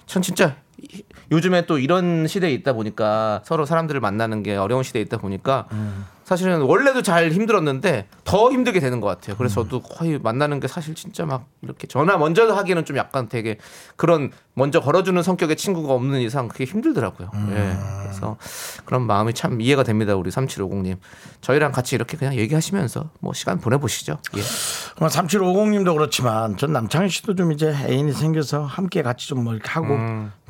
[0.07, 5.03] 전 진짜 이- 요즘에 또 이런 시대에 있다 보니까 서로 사람들을 만나는 게 어려운 시대에
[5.03, 6.05] 있다 보니까 음.
[6.25, 9.37] 사실은 원래도 잘 힘들었는데 더 힘들게 되는 것 같아요.
[9.37, 9.69] 그래서 음.
[9.69, 13.59] 저도 거의 만나는 게 사실 진짜 막 이렇게 전화 먼저 하기는 좀 약간 되게
[13.97, 17.31] 그런 먼저 걸어주는 성격의 친구가 없는 이상 그게 힘들더라고요.
[17.35, 17.49] 음.
[17.53, 18.03] 예.
[18.05, 18.37] 그래서
[18.85, 20.15] 그런 마음이 참 이해가 됩니다.
[20.15, 20.97] 우리 3750님.
[21.41, 24.19] 저희랑 같이 이렇게 그냥 얘기하시면서 뭐 시간 보내보시죠.
[24.37, 24.41] 예.
[24.41, 29.99] 3750님도 그렇지만 전 남창희 씨도 좀 이제 애인이 생겨서 함께 같이 좀 뭐 이렇게 하고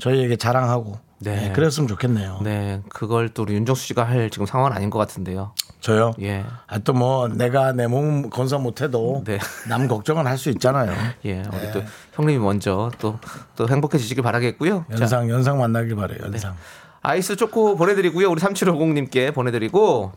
[0.00, 1.37] 저희에게 자랑하고 네.
[1.48, 2.40] 네, 그랬으면 좋겠네요.
[2.42, 2.82] 네.
[2.88, 5.54] 그걸 또 우리 윤정수 씨가 할 지금 상황은 아닌 것 같은데요.
[5.80, 6.14] 저요?
[6.20, 6.44] 예.
[6.66, 9.38] 아, 또 뭐 내가 내 몸 건사 못해도 네.
[9.68, 10.92] 남 걱정은 할 수 있잖아요.
[11.26, 11.42] 예.
[11.52, 11.82] 우리 또
[12.14, 13.18] 형님이 먼저 또,
[13.56, 14.87] 또 행복해지시길 바라겠고요.
[14.90, 16.18] 자, 연상 연상 만나길 바래요.
[16.24, 16.54] 연상.
[17.02, 18.30] 아이스 초코 보내드리고요.
[18.30, 20.12] 우리 3750님께 보내드리고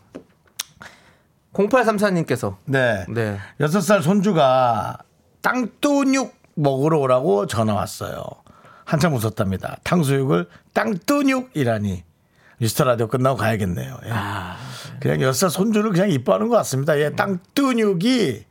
[1.52, 3.04] 0834님께서 네.
[3.08, 3.38] 네.
[3.60, 4.98] 여섯 살 손주가
[5.42, 8.24] 땅뚜육 먹으러 오라고 전화 왔어요.
[8.86, 9.76] 한참 웃었답니다.
[9.82, 12.04] 탕수육을 땅뚜육이라니.
[12.58, 13.98] 미스터 라디오 끝나고 가야겠네요.
[14.06, 14.10] 예.
[15.00, 16.98] 그냥 여섯 살 손주를 그냥 이뻐하는 것 같습니다.
[16.98, 18.44] 예, 땅뚜육이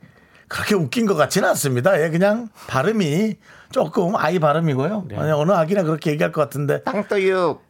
[0.46, 2.00] 그렇게 웃긴 것 같지는 않습니다.
[2.00, 3.36] 예, 그냥 발음이
[3.72, 5.08] 조금 아이 발음이고요.
[5.08, 7.64] 그냥 어느 아기나 그렇게 얘기할 것 같은데 땅떠육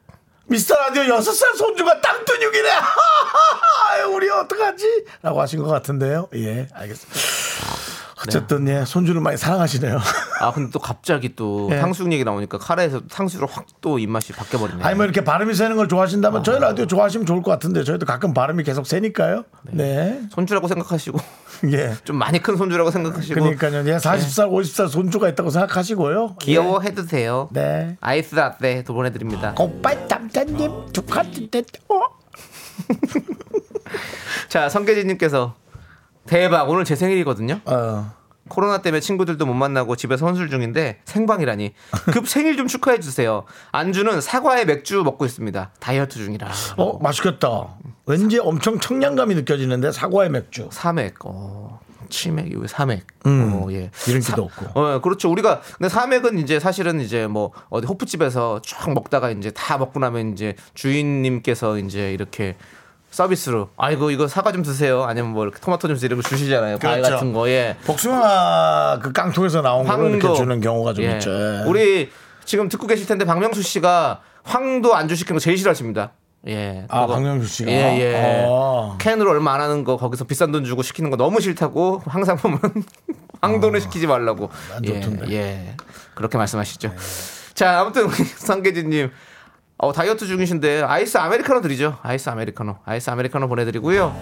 [0.49, 2.69] 미스터 라디오 여섯 살 손주가 땅뚜육이래.
[4.13, 5.05] 우리 어떡하지?
[5.23, 6.29] 라고 하신 것 같은데요.
[6.35, 7.21] 예, 알겠습니다.
[8.29, 9.99] 어쨌든 예, 손주를 많이 사랑하시네요.
[10.41, 11.79] 아 근데 또 갑자기 또 예.
[11.79, 14.83] 탕수육 얘기 나오니까 카레에서 탕수육으로 확 또 입맛이 바뀌어 버리네.
[14.83, 18.35] 아니 뭐 이렇게 발음이 새는 걸 좋아하신다면 저희 라디오 좋아하시면 좋을 것 같은데 저희도 가끔
[18.35, 19.45] 발음이 계속 새니까요.
[19.71, 20.23] 네.
[20.33, 21.19] 손주라고 생각하시고
[21.73, 21.95] 예.
[22.05, 23.87] 좀 많이 큰 손주라고 생각하시고 그러니까요.
[23.89, 26.37] 예, 40살, 50살 손주가 있다고 생각하시고요.
[26.41, 27.49] 귀여워해도 돼요.
[27.55, 27.61] 예.
[27.61, 27.97] 네.
[28.01, 29.55] 아이스 라떼 도 보내 드립니다.
[29.59, 31.61] 오빠 남자님 축하드립니다.
[31.89, 32.01] 어?
[34.49, 35.55] 자 성계진님께서
[36.27, 37.61] 대박 오늘 제 생일이거든요.
[37.65, 38.13] 어.
[38.49, 41.75] 코로나 때문에 친구들도 못 만나고 집에서 혼술 중인데 생방이라니
[42.13, 43.45] 급 생일 좀 축하해 주세요.
[43.73, 45.73] 안주는 사과에 맥주 먹고 있습니다.
[45.81, 46.49] 다이어트 중이라.
[46.77, 47.77] 어, 맛있겠다.
[48.07, 50.69] 왠지 엄청 청량감이 느껴지는데 사과의 맥주.
[50.71, 53.05] 사맥, 어, 치맥, 왜 사맥?
[53.27, 53.91] 음, 어, 예.
[54.05, 54.81] 기름기도 없고.
[54.81, 55.29] 어, 그렇죠.
[55.29, 60.33] 우리가 근데 사맥은 이제 사실은 이제 뭐 어디 호프집에서 쭉 먹다가 이제 다 먹고 나면
[60.33, 62.57] 이제 주인님께서 이제 이렇게
[63.17, 65.05] 서비스로 아이고 이거 사과 좀 드세요.
[65.05, 66.79] 아니면 뭐 이렇게 토마토 좀 이런 거 주시잖아요.
[66.79, 67.15] 과일 그렇죠.
[67.15, 67.49] 같은 거.
[67.49, 67.75] 예.
[67.87, 70.35] 복숭아 그 깡통에서 나온 거 이렇게.
[70.35, 71.13] 주는 경우가 좀 예.
[71.13, 71.31] 있죠.
[71.31, 71.63] 예.
[71.67, 72.11] 우리
[72.45, 76.13] 지금 듣고 계실 텐데 박명수 씨가 황도 안주 시키는 거 제일 싫어하십니다.
[76.49, 76.85] 예.
[76.91, 77.15] 아, 그거.
[77.15, 77.71] 박명수 씨가?
[77.71, 78.45] 예, 예.
[78.47, 78.99] 어.
[79.01, 82.61] 캔으로 얼마 안 하는 거 거기서 비싼 돈 주고 시키는 거 너무 싫다고 항상 보면
[83.41, 84.51] 황도는 시키지 말라고.
[84.75, 85.01] 안 예.
[85.31, 85.75] 예.
[86.15, 86.93] 그렇게 말씀하시죠.
[87.55, 89.11] 자, 아무튼 우리 성계진 님
[89.79, 91.99] 어, 다이어트 중이신데 아이스 아메리카노 드리죠.
[92.03, 92.77] 아이스 아메리카노.
[92.87, 94.17] 아이스 아메리카노 보내드리고요.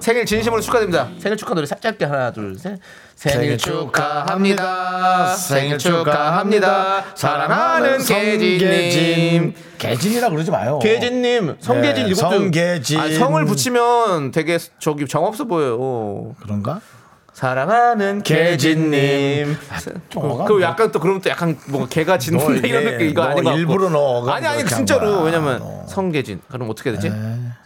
[0.00, 1.10] 생일 진심으로 축하드립니다.
[1.18, 2.78] 생일 축하 노래 짧게 하나 둘 셋.
[3.14, 5.34] 생일 축하합니다.
[5.34, 7.04] 생일 축하합니다.
[7.14, 9.54] 사랑하는 계진님.
[9.76, 10.78] 개진이라 그러지 마요.
[10.78, 12.98] 계진님 성계진 네, 이것도 성계진.
[12.98, 16.34] 아, 성을 붙이면 되게 저기 정 없어 보여요.
[16.40, 16.80] 그런가?
[17.36, 18.22] 사랑하는
[20.14, 23.28] 어가 그 약간 또 그러면 또 약간 뭔가 개가 짖는다 너 이런 느낌 이거 너
[23.28, 23.58] 아닌 것 같고.
[23.60, 25.86] 일부러 넣어가지고 아니 아니 진짜로 왜냐면 너.
[25.86, 27.12] 성계진 그럼 어떻게 되지?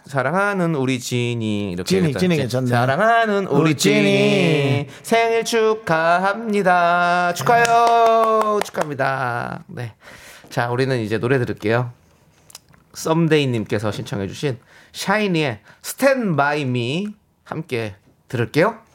[0.07, 2.13] 사랑하는 우리 진이 이렇게 진이.
[2.13, 2.67] 진이 괜찮네.
[2.67, 4.87] 사랑하는 우리 진이 진이.
[5.03, 7.33] 생일 축하합니다.
[7.33, 8.59] 축하요.
[8.65, 9.63] 축하합니다.
[9.67, 9.93] 네.
[10.49, 11.93] 자, 우리는 이제 노래 들을게요.
[12.93, 14.59] 썸데이님께서 신청해주신
[14.91, 17.07] 샤이니의 Stand By Me
[17.45, 17.95] 함께
[18.27, 18.90] 들을게요.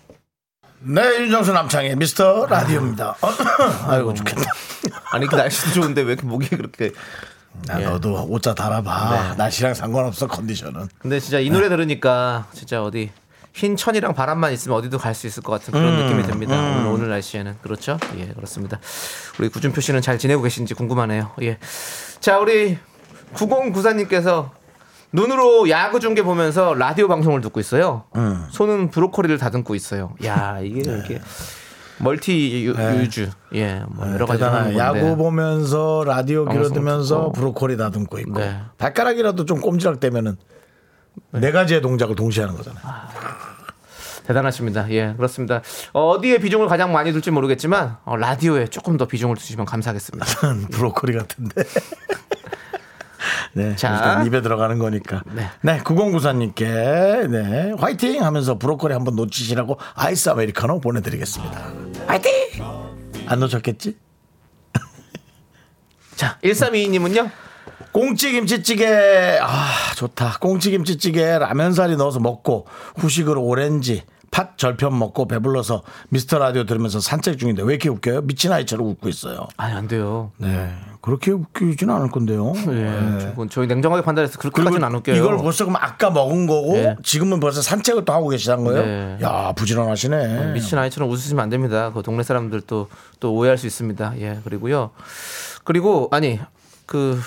[0.81, 3.17] 네, 윤정수 남창희의 미스터 라디오입니다.
[3.89, 4.43] 아이고, 좋겠다.
[5.11, 6.93] 아니 그 날씨도 좋은데 왜 이렇게 목이 그렇게
[7.71, 7.85] 야, 예.
[7.85, 9.31] 너도 옷자 달아봐.
[9.31, 9.37] 네.
[9.37, 10.89] 날씨랑 상관없어, 컨디션은.
[10.99, 13.11] 근데 진짜 이 노래 들으니까 진짜 어디
[13.55, 16.55] 흰 천이랑 바람만 있으면 어디도 갈 수 있을 것 같은 그런 느낌이 듭니다.
[16.55, 17.99] 오늘, 오늘 날씨에는 그렇죠?
[18.19, 18.79] 예, 그렇습니다.
[19.39, 21.33] 우리 구준표 씨는 잘 지내고 계신지 궁금하네요.
[21.43, 21.57] 예.
[22.21, 22.79] 자, 우리
[23.35, 24.51] 9094님께서
[25.17, 28.05] 눈으로 야구 중계 보면서 라디오 방송을 듣고 있어요.
[28.51, 30.15] 손은 브로콜리를 다듬고 있어요.
[30.25, 31.21] 야, 이게 이렇게
[31.99, 33.31] 멀티 유, 유주.
[33.55, 34.45] 예, 뭐 여러 가지 네.
[34.47, 34.75] 대단해.
[34.75, 34.79] 건데.
[34.79, 37.33] 야구 보면서 라디오 길어들면서.
[37.33, 38.39] 브로콜리 다듬고 있고.
[38.41, 38.61] 네.
[38.77, 40.37] 발가락이라도 좀 꼼지락 대면은
[41.33, 42.83] 네 가지의 동작을 동시에 하는 거잖아요.
[44.27, 44.91] 대단하십니다.
[44.91, 45.63] 예, 그렇습니다.
[45.95, 50.27] 어, 어디에 비중을 가장 많이 둘지 모르겠지만 어, 라디오에 조금 더 비중을 두시면 감사하겠습니다.
[50.73, 51.63] 브로콜리 같은데.
[53.57, 53.75] 네.
[53.75, 54.23] 자.
[54.27, 55.23] 입에 들어가는 거니까.
[55.33, 55.49] 네.
[55.63, 55.79] 네.
[55.79, 57.73] 9094님께, 네.
[57.79, 61.73] 화이팅 하면서 브로콜리 한번 놓치시라고 아이스 아메리카노 보내드리겠습니다.
[62.07, 62.33] 화이팅!
[63.27, 63.97] 안 놓쳤겠지?
[66.17, 67.31] 자, 1322님은요?
[67.93, 72.67] 꽁치 김치찌개 아 좋다 꽁치 김치찌개 라면사리 넣어서 먹고
[72.97, 74.03] 후식으로 오렌지
[74.37, 79.09] 팥 절편 먹고 배불러서 미스터 라디오 들으면서 산책 중인데 왜 이렇게 웃겨요 미친 아이처럼 웃고
[79.09, 80.31] 있어요 아니, 안 돼요.
[80.37, 83.33] 네 그렇게 웃기진 않을 건데요 예, 네.
[83.35, 85.17] 저- 저희 냉정하게 판단해서 그렇게까지는 안 웃겨요.
[85.17, 86.97] 이걸 벌써 그럼 아까 먹은 거고 예.
[87.03, 89.19] 지금은 벌써 산책을 또 하고 계시단 거예요 네.
[89.23, 91.91] 야 부지런하시네 미친 아이처럼 웃으시면 안 됩니다.
[91.95, 92.89] 그 동네 사람들 또,
[93.21, 94.21] 또 오해할 수 있습니다.
[94.21, 94.91] 예, 그리고요.
[95.65, 96.39] 그리고, 아니,
[96.85, 97.19] 그,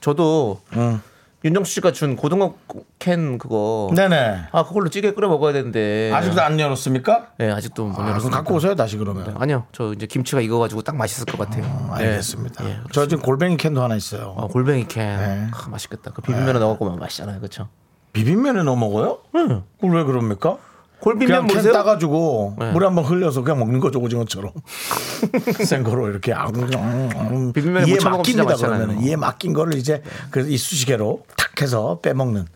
[0.00, 1.00] 저도 응.
[1.44, 2.54] 윤정수 씨가 준 고등어
[2.98, 3.90] 캔 그거.
[3.94, 6.10] 네네 아, 그걸로 찌개 끓여 먹어야 되는데.
[6.14, 8.36] 아직도 안 열었습니까 예, 아직도 못 아, 열었습니다.
[8.38, 11.64] 갖고 오세요 다시 그러면 아니요, 저 이제 김치가 익어 가지고 딱 맛있을 것 같아요.
[11.90, 12.06] 아, 예.
[12.06, 15.16] 알겠습니다 예, 저 지금 골뱅이 캔도 하나 있어요 어, 골뱅이 캔.
[15.18, 15.46] 네.
[15.52, 16.12] 아, 맛있겠다.
[16.12, 17.38] 그 비빔면에 넣어 먹으면 맛있잖아요.
[17.38, 17.68] 그렇죠?
[18.12, 19.18] 비빔면에 넣어 먹어요?
[19.34, 19.62] 응.
[19.80, 20.58] 그걸 왜 그럽니까?
[21.02, 21.72] 캔 모르세요?
[21.72, 22.70] 따가지고 네.
[22.72, 24.52] 물에 한번 흘려서 그냥 먹는 거죠 오징어처럼
[25.64, 28.54] 생거로 이렇게 아, 음, 비빔면에 이에 맡깁니다.
[28.56, 32.46] 그러면 이에 맡긴 거를 이제 그 이쑤시개로 탁 해서 빼먹는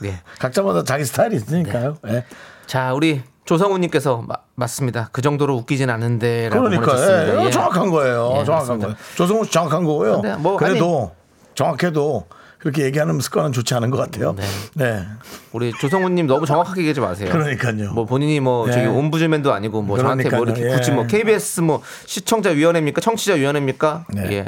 [0.00, 0.20] 네.
[0.38, 1.96] 각자마다 자기 스타일이 있으니까요.
[2.08, 2.24] 예.
[2.66, 5.08] 자, 우리 조성우님께서 마- 맞습니다.
[5.10, 6.96] 그 정도로 웃기진 않은데라고 그러니까.
[7.42, 7.50] 예, 예.
[7.50, 8.28] 정확한 거예요.
[8.38, 8.86] 예, 정확한 맞습니다.
[8.86, 8.96] 거예요.
[9.16, 10.22] 조성우 씨 정확한 거고요.
[10.38, 11.10] 뭐 그래도
[11.56, 12.26] 정확해도
[12.62, 14.34] 그렇게 얘기하는 습관은 좋지 않은 것 같아요.
[14.38, 14.44] 네.
[14.74, 15.04] 네.
[15.52, 17.28] 우리 조성우님 너무 정확하게 얘기하지 마세요.
[17.32, 17.92] 그러니까요.
[17.92, 18.72] 뭐 본인이 뭐 네.
[18.72, 20.78] 저기 ombudsman도 아니고 뭐 저한테 뭐 이렇게 그러니까요.
[20.78, 20.94] 굳이 예.
[20.94, 24.06] 뭐 KBS 뭐 시청자 위원회입니까 청취자 위원회입니까?
[24.10, 24.28] 네.
[24.32, 24.44] 예.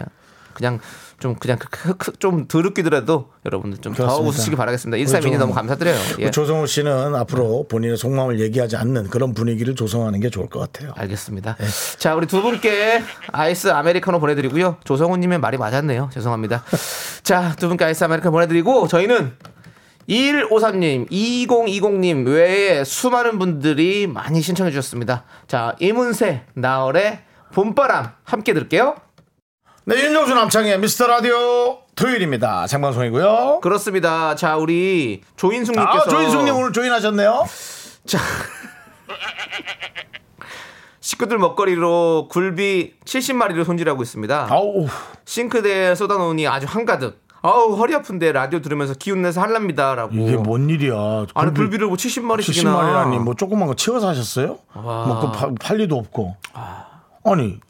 [0.54, 0.78] 그냥
[1.18, 4.18] 좀 그냥 그- 그- 좀 더럽기더라도 여러분들 좀 더.
[4.20, 4.96] 웃으시기 바라겠습니다.
[4.96, 5.96] 우리 132님 좀- 너무 감사드려요.
[6.20, 6.30] 예.
[6.30, 10.92] 조성우 씨는 앞으로 본인의 속마음을 얘기하지 않는 그런 분위기를 조성하는 게 좋을 것 같아요.
[10.96, 11.56] 알겠습니다.
[11.58, 11.66] 네.
[11.98, 14.76] 자, 우리 두 분께 아이스 아메리카노 보내드리고요.
[14.84, 16.10] 조성우님의 말이 맞았네요.
[16.12, 16.62] 죄송합니다.
[17.24, 19.32] 자, 두 분께 아이스 아메리카노 보내드리고 저희는
[20.08, 25.24] 2153님, 2020님 외에 수많은 분들이 많이 신청해 주셨습니다.
[25.48, 27.20] 자, 이문세, 나얼의
[27.54, 28.96] 봄바람 함께 들을게요.
[29.86, 32.66] 네, 윤정수 남창의 미스터 라디오 토요일입니다.
[32.66, 33.60] 생방송이고요.
[33.62, 34.34] 그렇습니다.
[34.34, 37.46] 자, 우리 조인숙님께서 아, 조인숙님 오늘 조인하셨네요.
[38.04, 38.18] 자.
[41.04, 44.48] 식구들 먹거리로 굴비 70마리를 손질하고 있습니다.
[44.50, 44.86] 아우,
[45.26, 47.22] 싱크대에 쏟아놓으니 아주 한가득.
[47.42, 50.14] 아우 허리 아픈데 라디오 들으면서 기운 내서 할랍니다라고.
[50.14, 51.26] 이게 뭔 일이야.
[51.34, 52.64] 아니 굴비 굴비를 뭐 70마리씩이나.
[52.64, 54.56] 70마리라니 뭐 조그만 거 치워서 하셨어요?
[54.72, 55.04] 와.
[55.04, 56.36] 뭐그 팔 리도 없고.
[57.26, 57.60] 아니,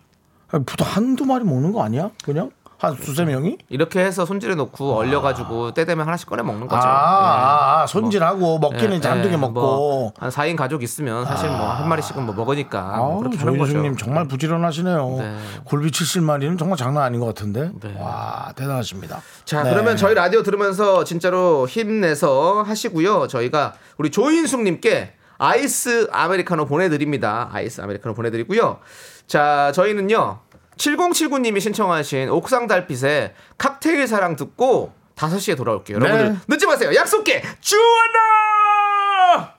[0.51, 2.11] 보통 한두 마리 먹는 거 아니야?
[2.25, 2.53] 그냥
[2.85, 3.59] 한 두세 명이?
[3.69, 6.89] 이렇게 해서 손질해 놓고 얼려가지고 때 되면 하나씩 꺼내 먹는 아, 거죠.
[6.89, 9.61] 아, 아, 손질하고 먹기는 예, 이제 한두 개 예, 먹고.
[9.61, 13.73] 뭐한 4인 가족 있으면 사실 뭐 한 마리씩은 뭐 먹으니까 뭐 그렇게 하는 거죠.
[13.73, 15.17] 조인숙님 정말 부지런하시네요.
[15.19, 15.37] 네.
[15.65, 17.71] 굴비 70마리는 정말 장난 아닌 것 같은데.
[17.81, 17.97] 네.
[18.01, 19.21] 와, 대단하십니다.
[19.45, 19.71] 자, 네.
[19.71, 23.29] 그러면 저희 라디오 들으면서 진짜로 힘내서 하시고요.
[23.29, 27.49] 저희가 우리 조인숙님께 아이스 아메리카노 보내드립니다.
[27.53, 28.79] 아이스 아메리카노 보내드리고요.
[29.27, 30.39] 자, 저희는요.
[30.77, 35.99] 7079님이 신청하신 옥상 달빛의 칵테일 사랑 듣고 5시에 돌아올게요.
[35.99, 36.09] 네.
[36.09, 36.95] 여러분들 늦지 마세요.
[36.95, 37.43] 약속해.
[37.61, 39.55] 주원아!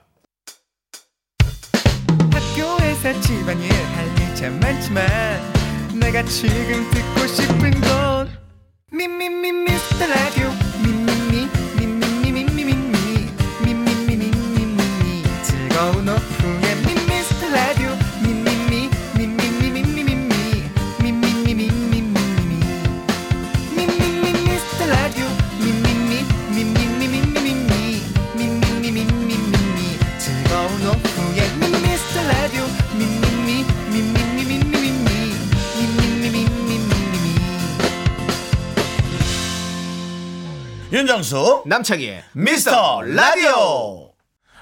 [2.32, 5.06] 학교에서 집안일 할일참 많지만
[6.00, 8.30] 내가 지금 듣고 싶은 건
[8.92, 10.50] 미미미 미스터 라디오
[10.84, 13.30] 미미미 미미미 미미미
[13.64, 16.25] 미미미 미미미 즐거운 오후
[41.16, 43.95] 윤정수 남창희의 미스터 라디오.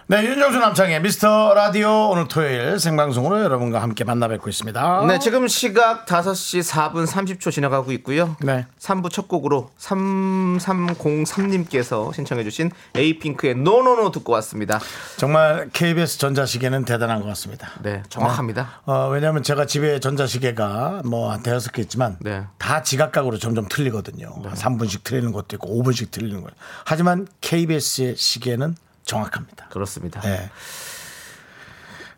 [0.05, 5.05] 네, 윤정수 남창희의 미스터 라디오 오늘 토요일 생방송으로 여러분과 함께 만나 뵙고 있습니다.
[5.07, 8.35] 네, 지금 시각 5시 4분 30초 지나가고 있고요.
[8.41, 8.67] 네.
[8.79, 14.81] 3부 첫 곡으로 3303님께서 신청해 주신 에이핑크의 No No No 듣고 왔습니다.
[15.15, 17.69] 정말 KBS 전자시계는 대단한 것 같습니다.
[17.81, 18.81] 네, 정확합니다.
[18.85, 22.43] 어, 왜냐하면 제가 집에 전자시계가 뭐한 대여섯 개 있지만 네.
[22.57, 24.33] 다 지각각으로 점점 틀리거든요.
[24.43, 26.51] 한 3분씩 틀리는 것도 있고 5분씩 틀리는 거예요.
[26.83, 29.67] 하지만 KBS의 시계는 정확합니다.
[29.69, 30.21] 그렇습니다.
[30.21, 30.49] 네.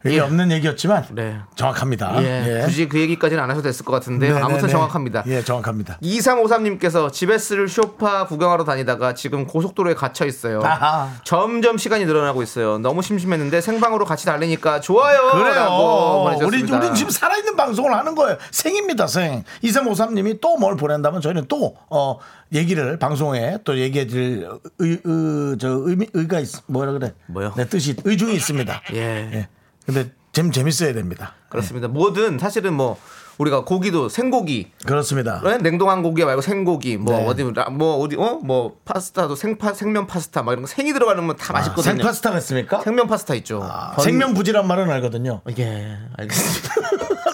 [0.05, 1.37] 의미 없는 얘기였지만 네.
[1.55, 2.23] 정확합니다.
[2.23, 4.71] 예, 굳이 그 얘기까지는 안 하셔도 됐을 것 같은데 네, 아무튼 네, 네.
[4.71, 5.23] 정확합니다.
[5.27, 5.97] 예, 정확합니다.
[6.01, 10.61] 2353님께서 집에 쓸 쇼파 구경하러 다니다가 지금 고속도로에 갇혀 있어요.
[10.63, 11.09] 아하.
[11.23, 12.79] 점점 시간이 늘어나고 있어요.
[12.79, 15.31] 너무 심심했는데 생방으로 같이 달리니까 좋아요.
[15.31, 16.35] 그래요.
[16.47, 16.63] 우리.
[16.63, 18.37] 우리 지금 살아있는 방송을 하는 거예요.
[18.51, 19.43] 생입니다, 생.
[19.63, 22.17] 2353님이 또 뭘 보낸다면 저희는 또, 어,
[22.53, 24.47] 얘기를 방송에 또 얘기해 드릴
[24.79, 27.13] 의, 의, 저 의미, 의가 있, 뭐라 그래.
[27.27, 27.53] 뭐요?
[27.57, 28.81] 네, 뜻이, 의중이 있습니다.
[28.93, 29.47] 예.
[29.85, 31.33] 근데 좀 재밌어야 됩니다.
[31.49, 31.87] 그렇습니다.
[31.87, 32.97] 뭐든 사실은 뭐
[33.37, 35.41] 우리가 고기도 생고기, 그렇습니다.
[35.43, 35.57] 네?
[35.57, 37.25] 냉동한 고기 말고 생고기, 뭐 네.
[37.27, 41.35] 어디 라- 뭐 어디 어뭐 파스타도 생파 생면 파스타 막 이런 거 생이 들어가는 건
[41.35, 41.83] 다 맛있거든요.
[41.95, 42.81] 생파스타가 있습니까?
[42.81, 43.61] 생면 파스타 있죠.
[43.61, 45.41] 아, 번- 생면 부지란 말은 알거든요.
[45.57, 46.75] 예, 알겠습니다.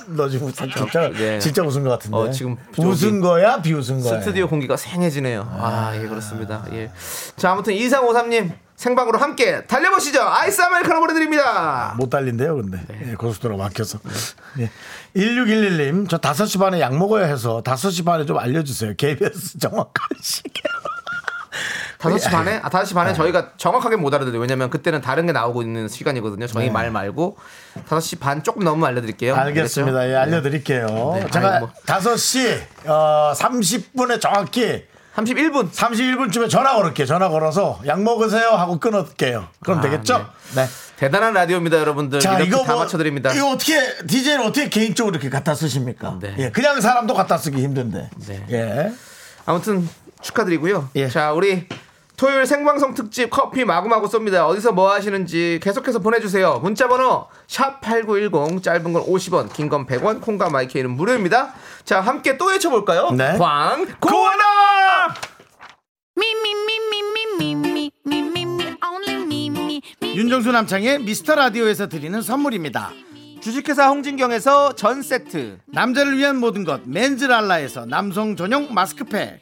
[0.17, 1.39] 너 지금 진짜 예.
[1.39, 2.17] 진짜 웃은 것 같은데.
[2.17, 4.19] 어, 지금 웃은 거야, 비웃은 거야.
[4.19, 5.47] 스튜디오 공기가 생해지네요.
[5.51, 6.65] 아, 예, 그렇습니다.
[6.73, 6.91] 예.
[7.37, 8.51] 자, 아무튼 2353님
[8.82, 10.24] 생방으로 함께 달려보시죠.
[10.24, 11.94] 아이스 아메리카노 보내드립니다.
[12.00, 12.80] 못 달린대요, 근데.
[12.88, 13.12] 네.
[13.12, 14.00] 예, 고속도로 막혀서.
[14.58, 14.72] 예.
[15.15, 18.96] 1611님, 저 5시 반에 약 먹어야 해서 5시 반에 좀 알려주세요.
[18.98, 20.62] KBS 정확한 시계.
[22.00, 22.60] 5시 반에?
[22.63, 22.94] 아, 5시 네.
[22.96, 24.41] 반에 저희가 정확하게 못 알아들어요.
[24.41, 26.48] 왜냐면 그때는 다른 게 나오고 있는 시간이거든요.
[26.48, 26.72] 저희 네.
[26.72, 27.38] 말 말고
[27.88, 29.36] 5시 반 조금 넘으면 알려드릴게요.
[29.36, 30.00] 알겠습니다.
[30.00, 30.12] 알겠죠?
[30.12, 30.88] 예, 알려드릴게요.
[31.20, 31.76] 네, 제가 아이고, 뭐.
[31.86, 35.71] 5시 어, 30분에 정확히 31분.
[35.71, 37.06] 31분쯤에 전화 걸을게요.
[37.06, 39.47] 전화 걸어서 약 먹으세요 하고 끊을게요.
[39.62, 40.26] 그럼 아, 되겠죠?
[40.56, 40.65] 네.
[40.97, 42.19] 대단한 라디오입니다, 여러분들.
[42.19, 43.34] 자, 이거 다 뭐, 맞춰드립니다.
[43.34, 46.19] 이거 어떻게, DJ는 어떻게 개인적으로 이렇게 갖다 쓰십니까?
[46.21, 46.36] 네.
[46.38, 48.10] 예, 그냥 사람도 갖다 쓰기 힘든데.
[48.28, 48.45] 네.
[48.52, 48.91] 예.
[49.45, 49.89] 아무튼
[50.21, 50.89] 축하드리고요.
[50.95, 51.10] 예.
[51.10, 51.67] 자, 우리
[52.21, 54.47] 토요일 생방송 특집 커피 마구마구 쏩니다.
[54.47, 56.60] 어디서 뭐 하시는지 계속해서 보내주세요.
[56.62, 61.55] 문자번호 샵8910 짧은 건 50원, 긴 건 100원, 콩과 마이케이는 무료입니다.
[61.84, 63.10] 자, 함께 또 외쳐볼까요?
[63.13, 63.39] 네.
[63.39, 65.15] 광, 고원아!
[70.03, 72.91] 윤정수 남창의 미스터 라디오에서 드리는 선물입니다.
[73.41, 75.57] 주식회사 홍진경에서 전 세트.
[75.73, 79.41] 남자를 위한 모든 것, 맨즈랄라에서 남성 전용 마스크팩.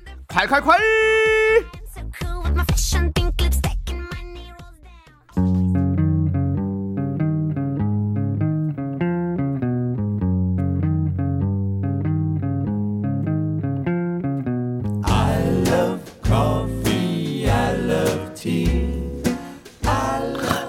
[0.31, 0.79] 콸콸콸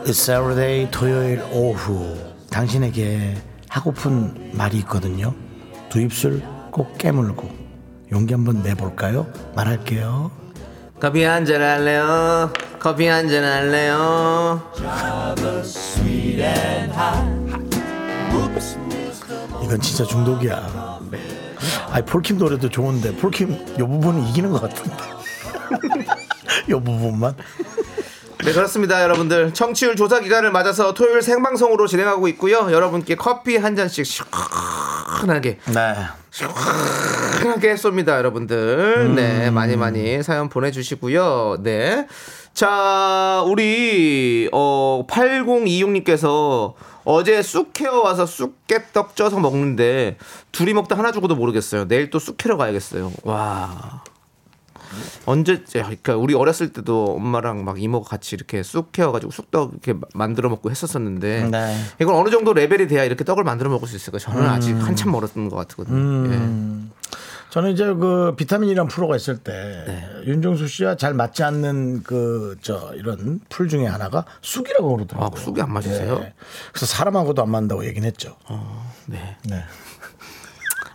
[0.08, 2.16] Saturday 토요일 오후
[2.50, 3.34] 당신에게
[3.68, 5.34] 하고픈 말이 있거든요
[5.88, 7.61] 두 입술 꼭 깨물고
[8.12, 9.26] 용기 한번 내볼까요?
[9.54, 10.30] 말할게요.
[11.00, 12.52] 커피 한 잔 할래요?
[12.78, 14.62] 커피 한 잔 할래요?
[19.62, 21.00] 이건 진짜 중독이야.
[21.90, 24.96] 아니 폴킴 노래도 좋은데 폴킴 요 부분은 이기는 것 같은데.
[26.70, 27.34] 요 부분만.
[28.44, 29.54] 네 그렇습니다 여러분들.
[29.54, 32.70] 청취율 조사 기간을 맞아서 토요일 생방송으로 진행하고 있고요.
[32.72, 34.04] 여러분께 커피 한 잔씩
[35.22, 35.58] 시원하게.
[35.66, 35.94] 네.
[36.30, 39.14] 시원하게 쏩니다 여러분들.
[39.14, 41.58] 네 많이 많이 사연 보내주시고요.
[41.62, 42.06] 네
[42.54, 50.18] 자 우리 어 8026님께서 어제 쑥해어 와서 쑥깨떡 쪄서 먹는데
[50.52, 51.88] 둘이 먹다 하나 죽어도 모르겠어요.
[51.88, 53.10] 내일 또 쑥해러 가야겠어요.
[53.24, 54.04] 와
[55.26, 60.00] 언제 그러니까 우리 어렸을 때도 엄마랑 막 이모가 같이 이렇게 쑥 해와가지고 쑥떡 이렇게 마-
[60.14, 61.76] 만들어 먹고 했었었는데 네.
[62.00, 65.48] 이건 어느 정도 레벨이 돼야 이렇게 떡을 만들어 먹을 수 있을까 저는 아직 한참 멀었던
[65.48, 66.90] 것 같거든요.
[67.50, 69.52] 저는 이제 그 비타민이란 프로가 있을 때
[69.86, 70.08] 네.
[70.24, 75.30] 윤정수 씨와 잘 맞지 않는 그 저 이런 풀 중에 하나가 쑥이라고 그러더라고요.
[75.34, 76.20] 아, 쑥이 안 맞으세요?
[76.22, 76.32] 예.
[76.72, 78.36] 그래서 사람하고도 안 맞는다고 얘기는 했죠.
[78.50, 78.56] 예.
[79.06, 79.64] 네, 네.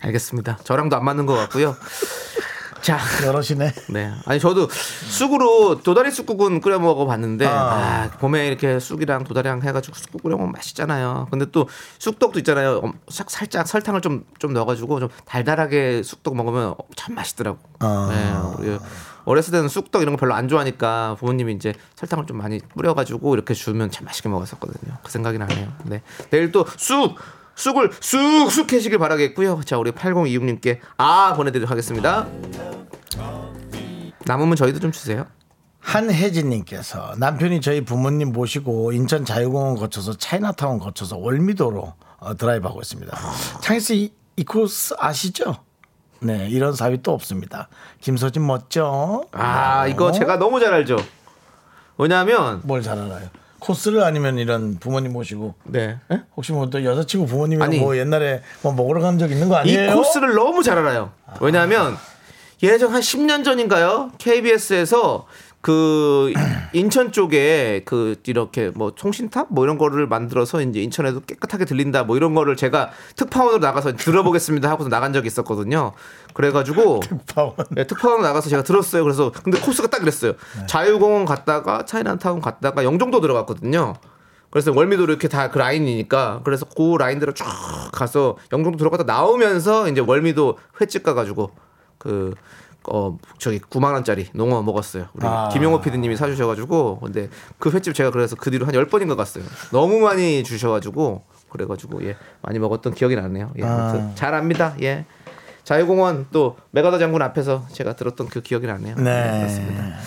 [0.01, 0.57] 알겠습니다.
[0.63, 1.75] 저랑도 안 맞는 것 같고요.
[2.87, 3.73] 자, 여럿이네.
[3.89, 4.13] 네.
[4.23, 7.51] 아니 저도 쑥으로 도다리 쑥국은 끓여 먹어봤는데 아.
[7.51, 11.27] 아, 봄에 이렇게 쑥이랑 도다리랑 해가지고 쑥국 끓여 먹으면 맛있잖아요.
[11.29, 11.67] 근데 또
[11.99, 12.81] 쑥떡도 있잖아요.
[13.09, 17.59] 살짝 설탕을 좀 좀 넣어가지고 좀 달달하게 쑥떡 먹으면 참 맛있더라고.
[17.79, 18.07] 아.
[18.09, 18.77] 네, 우리
[19.25, 23.53] 어렸을 때는 쑥떡 이런 거 별로 안 좋아하니까 부모님이 이제 설탕을 좀 많이 뿌려가지고 이렇게
[23.53, 24.97] 주면 참 맛있게 먹었었거든요.
[25.03, 25.73] 그 생각이 나네요.
[25.83, 26.01] 네.
[26.29, 27.15] 내일 또 쑥!
[27.57, 29.61] 쑥을 쑥쑥 해시길 바라겠고요.
[29.65, 32.27] 자, 우리 8026님께 아 보내드리도록 하겠습니다.
[34.27, 35.25] 남으면 저희도 좀 주세요.
[35.79, 43.17] 한혜진님께서 남편이 저희 부모님 모시고 인천 자유공원 거쳐서 차이나타운 거쳐서 월미도로 어, 드라이브하고 있습니다.
[43.61, 45.55] 창희 씨 이 코스 아시죠?
[46.19, 47.69] 네, 이런 사위 또 없습니다.
[48.01, 49.23] 김서진 멋져.
[49.31, 50.11] 아, 이거 어?
[50.11, 50.95] 제가 너무 잘 알죠.
[51.97, 53.29] 왜냐하면 뭘 잘 알아요?
[53.57, 55.97] 코스를 아니면 이런 부모님 모시고 네.
[56.35, 57.79] 혹시 뭐 또 여자친구 부모님이랑 아니.
[57.79, 59.95] 뭐 옛날에 뭐 먹으러 간 적 있는 거이 아니에요?
[59.95, 61.11] 코스를 너무 잘 알아요.
[61.41, 61.97] 왜냐하면
[62.63, 64.11] 예전 한 10년 전인가요?
[64.17, 65.27] KBS에서
[65.61, 66.31] 그
[66.73, 72.15] 인천 쪽에 그 이렇게 뭐 통신탑 뭐 이런 거를 만들어서 이제 인천에도 깨끗하게 들린다 뭐
[72.15, 75.91] 이런 거를 제가 특파원으로 나가서 들어보겠습니다 하고서 나간 적이 있었거든요.
[76.33, 77.01] 그래가지고
[77.35, 77.53] 파원.
[77.71, 79.03] 네, 특파원 나가서 제가 들었어요.
[79.03, 80.33] 그래서 근데 코스가 딱 이랬어요.
[80.67, 83.95] 자유공원 갔다가 차이나타운 갔다가 영종도 들어갔거든요.
[84.49, 87.45] 그래서 월미도 이렇게 다 그 라인이니까 그래서 그 라인대로 쭉
[87.91, 91.51] 가서 영종도 들어갔다 나오면서 이제 월미도 횟집 가가지고
[91.97, 92.33] 그
[92.89, 95.07] 어 저기 9만 원짜리 농어 먹었어요.
[95.13, 95.49] 우리 아.
[95.51, 97.29] 김용호 PD님이 사주셔가지고 근데
[97.59, 99.43] 그 횟집 제가 그래서 그 뒤로 한 10번인가 갔어요.
[99.71, 103.51] 너무 많이 주셔가지고 그래가지고 예 많이 먹었던 기억이 나네요.
[103.59, 104.11] 예, 아무튼 아.
[104.15, 104.75] 잘 압니다.
[104.81, 105.05] 예.
[105.63, 108.95] 자유공원 또 메가더 장군 앞에서 제가 들었던 그 기억이 나네요.
[108.95, 109.37] 네.
[109.39, 109.97] 그렇습니다.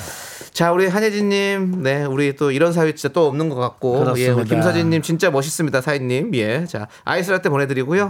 [0.53, 4.45] 자 우리 한혜진님, 네 우리 또 이런 사위 진짜 또 없는 것 같고, 예, 그렇습니다.
[4.45, 6.35] 김서진님 진짜 멋있습니다, 사위님.
[6.35, 8.09] 예, 자 아이스라떼 보내드리고요.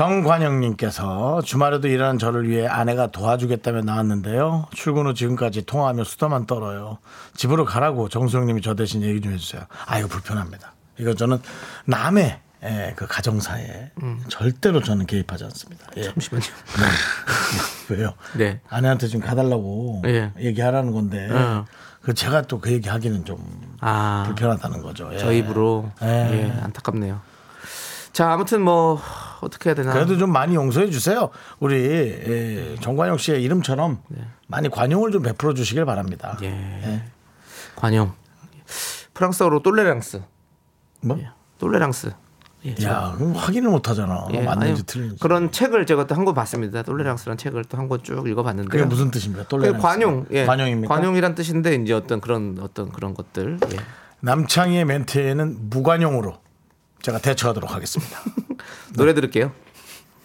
[0.00, 4.66] 정관영님께서 주말에도 일하는 저를 위해 아내가 도와주겠다며 나왔는데요.
[4.72, 6.96] 출근 후 지금까지 통화하며 수다만 떨어요.
[7.36, 9.60] 집으로 가라고 정수영님이 저 대신 얘기 좀 해주세요.
[9.84, 10.72] 아 이거 불편합니다.
[10.98, 11.38] 이거 저는
[11.84, 13.90] 남의 예, 그 가정사에
[14.28, 15.86] 절대로 저는 개입하지 않습니다.
[15.98, 16.04] 예.
[16.04, 16.46] 잠시만요.
[17.90, 18.14] 왜요?
[18.38, 18.60] 네.
[18.70, 20.32] 아내한테 좀 가달라고 예.
[20.38, 21.66] 얘기하라는 건데 어.
[22.00, 23.38] 그 제가 또 그 얘기하기는 좀
[23.80, 25.10] 아, 불편하다는 거죠.
[25.12, 25.18] 예.
[25.18, 26.06] 저 입으로 예.
[26.06, 27.20] 예, 안타깝네요.
[28.12, 29.00] 자 아무튼 뭐
[29.40, 29.92] 어떻게 해야 되나.
[29.92, 31.30] 그래도 좀 많이 용서해 주세요.
[31.60, 34.02] 우리 예, 정관영 씨의 이름처럼
[34.48, 36.36] 많이 관용을 좀 베풀어 주시길 바랍니다.
[36.42, 37.04] 예.
[37.76, 38.12] 관용.
[39.14, 40.22] 프랑스어로 똘레랑스.
[41.02, 41.18] 뭐?
[41.20, 41.28] 예.
[41.58, 42.12] 똘레랑스.
[42.66, 44.26] 예, 저- 야, 그럼 확인을 못 하잖아.
[44.32, 45.16] 예, 맞는지 아니, 틀린지.
[45.20, 46.82] 그런 책을 제가 또 한 권 봤습니다.
[46.82, 49.48] tolérance라는 책을 또 한 권 쭉 읽어봤는데 그게 무슨 뜻입니까?
[49.48, 50.44] tolé 관용, 예.
[50.44, 50.94] 관용입니까?
[50.94, 53.58] 관용이란 뜻인데 이제 어떤 그런 어떤 그런 것들.
[53.72, 53.76] 예.
[54.20, 56.36] 남창희의 멘트에는 무관용으로
[57.02, 58.20] 제가 대처하도록 하겠습니다.
[58.96, 59.52] 노래 들을게요.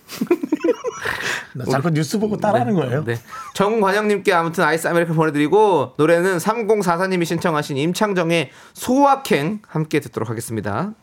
[1.56, 3.04] 나 자꾸 뉴스 보고 따라하는 거예요.
[3.06, 3.18] 네.
[3.54, 10.94] 정관영님께 아무튼 아이스 아메리카 보내드리고 노래는 3044님이 신청하신 임창정의 소확행 함께 듣도록 하겠습니다.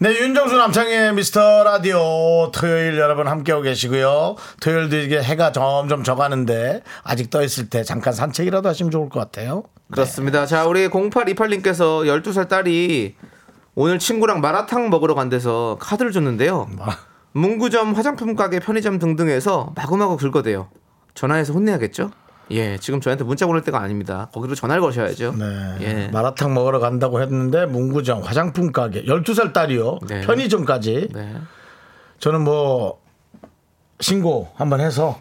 [0.00, 4.36] 네, 윤정수 남창의 미스터 라디오 토요일 여러분 함께하고 계시고요.
[4.60, 9.64] 토요일도 이게 해가 점점 져가는데 아직 떠 있을 때 잠깐 산책이라도 하시면 좋을 것 같아요.
[9.90, 10.46] 그렇습니다.
[10.46, 13.16] 자, 우리 0828님께서 12살 딸이
[13.80, 16.68] 오늘 친구랑 마라탕 먹으러 간 데서 카드를 줬는데요.
[17.30, 20.68] 문구점, 화장품 가게, 편의점 등등에서 마구마구 긁어대요.
[21.14, 22.10] 전화해서 혼내야겠죠?
[22.50, 24.30] 예, 지금 저한테 문자 보낼 때가 아닙니다.
[24.32, 25.32] 거기로 전화를 거셔야죠.
[25.38, 25.76] 네.
[25.82, 26.08] 예.
[26.08, 30.00] 마라탕 먹으러 간다고 했는데 문구점, 화장품 가게, 12살 딸이요.
[30.08, 30.22] 네.
[30.22, 31.10] 편의점까지.
[31.14, 31.36] 네.
[32.18, 33.00] 저는 뭐
[34.00, 35.20] 신고 한번 해서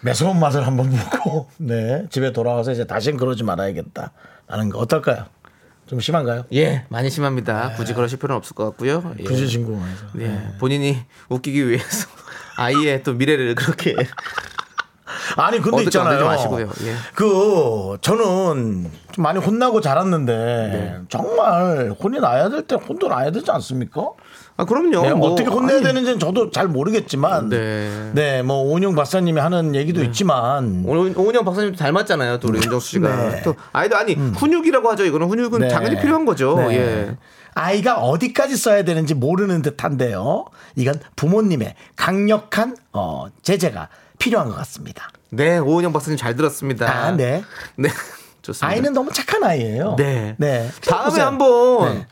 [0.00, 4.12] 매서운 맛을 한번 보고 네 집에 돌아와서 이제 다시는 그러지 말아야겠다
[4.46, 5.24] 라는 거 어떨까요?
[5.86, 6.44] 좀 심한가요?
[6.52, 7.72] 예, 많이 심합니다.
[7.76, 9.14] 굳이 그러실 필요는 없을 것 같고요.
[9.20, 9.24] 예.
[9.24, 12.08] 굳이 신고해서 네, 본인이 웃기기 위해서
[12.56, 13.94] 아이의 또 미래를 그렇게
[15.36, 16.24] 아니 근데 있잖아요.
[16.24, 16.70] 만들지 마시고요.
[16.88, 16.94] 예.
[17.14, 20.98] 그 저는 좀 많이 혼나고 자랐는데 네.
[21.08, 24.02] 정말 혼이 나야 될 때 혼도 나야 되지 않습니까?
[24.58, 25.02] 아 그럼요.
[25.02, 28.10] 네, 뭐, 어떻게 혼내야 아니, 되는지는 저도 잘 모르겠지만 네.
[28.14, 32.40] 네, 뭐 오은영 박사님이 하는 얘기도 있지만 오은- 오은영 박사님도 닮았잖아요.
[32.40, 33.42] 또 우리 윤정수 씨가 네.
[33.42, 35.04] 또 아이도 아니 훈육이라고 하죠.
[35.04, 35.68] 이거는 훈육은 네.
[35.68, 36.56] 당연히 필요한 거죠.
[36.68, 36.76] 네.
[36.76, 37.16] 예.
[37.54, 40.46] 아이가 어디까지 써야 되는지 모르는 듯한데요.
[40.74, 43.88] 이건 부모님의 강력한 어, 제재가
[44.18, 45.08] 필요한 것 같습니다.
[45.30, 46.90] 네, 오은영 박사님 잘 들었습니다.
[46.90, 47.42] 아, 네.
[47.76, 47.88] 네.
[48.40, 48.68] 좋습니다.
[48.68, 49.96] 아이는 너무 착한 아이예요.
[49.98, 50.34] 네.
[50.38, 50.70] 네.
[50.86, 51.20] 다음에.
[51.20, 52.06] 한번 네.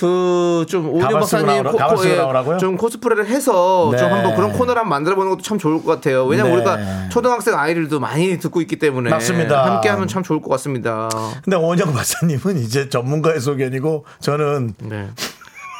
[0.00, 1.46] 그좀 오은영 가발 쓰고
[1.76, 2.58] 박사님 나오라고요?
[2.58, 3.98] 좀 코스프레를 해서 네.
[3.98, 6.24] 좀 한번 그런 코너를 한번 만들어 보는 것도 참 좋을 것 같아요.
[6.24, 6.56] 왜냐면 네.
[6.56, 9.64] 우리가 초등학생 아이들도 많이 듣고 있기 때문에 맞습니다.
[9.66, 11.10] 함께 하면 참 좋을 것 같습니다.
[11.44, 15.10] 근데 오은영 박사님은 이제 전문가의 소견이고 저는 네.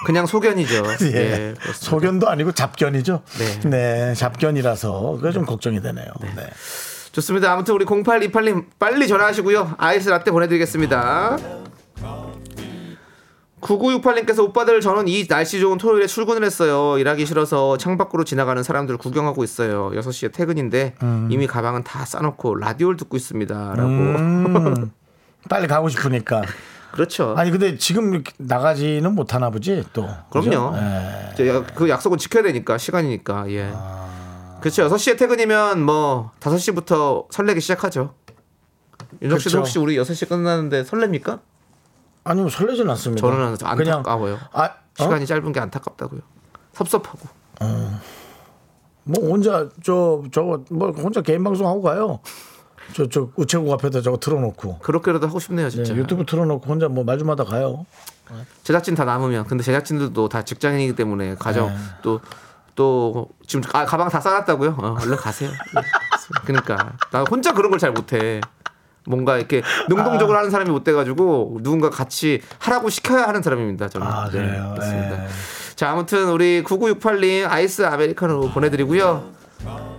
[0.04, 0.82] 그냥 소견이죠.
[1.02, 1.16] 예.
[1.16, 1.72] 예, 그렇습니다.
[1.72, 3.22] 소견도 아니고 잡견이죠.
[3.38, 3.70] 네.
[3.70, 4.14] 네.
[4.14, 6.06] 잡견이라서 그게 좀 걱정이 되네요.
[6.20, 6.46] 네.
[7.12, 7.52] 좋습니다.
[7.52, 9.76] 아무튼 우리 0828님 빨리 전화하시고요.
[9.78, 11.59] 아이스 라떼 보내드리겠습니다.
[13.60, 16.98] 9968님께서 오빠들 저는 이 날씨 좋은 토요일에 출근을 했어요.
[16.98, 19.90] 일하기 싫어서 창밖으로 지나가는 사람들 구경하고 있어요.
[19.94, 20.94] 6시에 퇴근인데
[21.28, 23.74] 이미 가방은 다 싸놓고 라디오를 듣고 있습니다.
[23.76, 23.88] 라고.
[23.88, 24.90] 음,
[25.48, 26.42] 빨리 가고 싶으니까.
[26.92, 27.34] 그렇죠.
[27.36, 30.08] 아니 근데 지금 나가지는 못하나 보지 또.
[30.30, 30.76] 그럼요.
[31.38, 31.62] 예.
[31.74, 33.50] 그 약속은 지켜야 되니까 시간이니까.
[33.50, 33.72] 예.
[34.60, 34.88] 그렇죠.
[34.88, 38.14] 6시에 퇴근이면 뭐 5시부터 설레기 시작하죠.
[39.22, 39.58] 윤정 씨도 그렇죠.
[39.58, 41.40] 혹시 우리 6시 끝나는데 설렙니까?
[42.24, 43.20] 아니면 뭐 설레진 않습니다.
[43.20, 44.38] 저는 안타까워요.
[44.52, 44.70] 아, 어?
[44.98, 46.20] 시간이 짧은 게 안타깝다고요.
[46.74, 47.20] 섭섭하고.
[49.04, 52.20] 뭐 혼자 저 저거 뭐 혼자 개인 방송 하고 가요.
[52.94, 55.94] 저 저 우체국 앞에다 저거 틀어놓고 그렇게라도 하고 싶네요, 네, 진짜.
[55.94, 57.86] 유튜브 틀어놓고 혼자 뭐 말 좀 하다 가요.
[58.62, 61.74] 제작진 다 남으면 근데 제작진들도 다 직장인이기 때문에 가정 네.
[62.02, 64.76] 또또 지금 아, 가방 다 싸놨다고요?
[64.78, 65.50] 어, 얼른 가세요.
[65.50, 65.82] 네.
[66.44, 68.40] 그러니까 나 혼자 그런 걸 잘 못해.
[69.10, 73.88] 뭔가 이렇게 능동적으로 하는 사람이 못 돼가지고 누군가 같이 하라고 시켜야 하는 사람입니다.
[73.88, 74.06] 저는.
[74.06, 74.70] 아 네, 그래요.
[74.74, 75.24] 그렇습니다.
[75.24, 75.28] 예.
[75.76, 79.30] 자, 아무튼 우리 9968님 아이스 아메리카노 보내드리고요.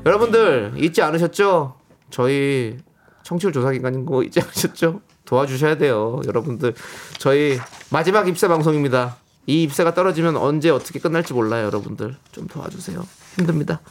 [0.05, 1.75] 여러분들 잊지 않으셨죠?
[2.09, 2.77] 저희
[3.23, 5.01] 청취율 조사 기간인 거 잊지 않으셨죠?
[5.25, 6.21] 도와주셔야 돼요.
[6.27, 6.73] 여러분들
[7.17, 7.59] 저희
[7.89, 9.17] 마지막 입사 방송입니다.
[9.47, 11.65] 이 입사가 떨어지면 언제 어떻게 끝날지 몰라요.
[11.65, 13.03] 여러분들 좀 도와주세요.
[13.37, 13.81] 힘듭니다.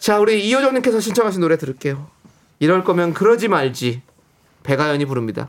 [0.00, 2.08] 자, 우리 이효정님께서 신청하신 노래 들을게요.
[2.58, 4.02] 이럴 거면 그러지 말지.
[4.62, 5.48] 배가연이 부릅니다.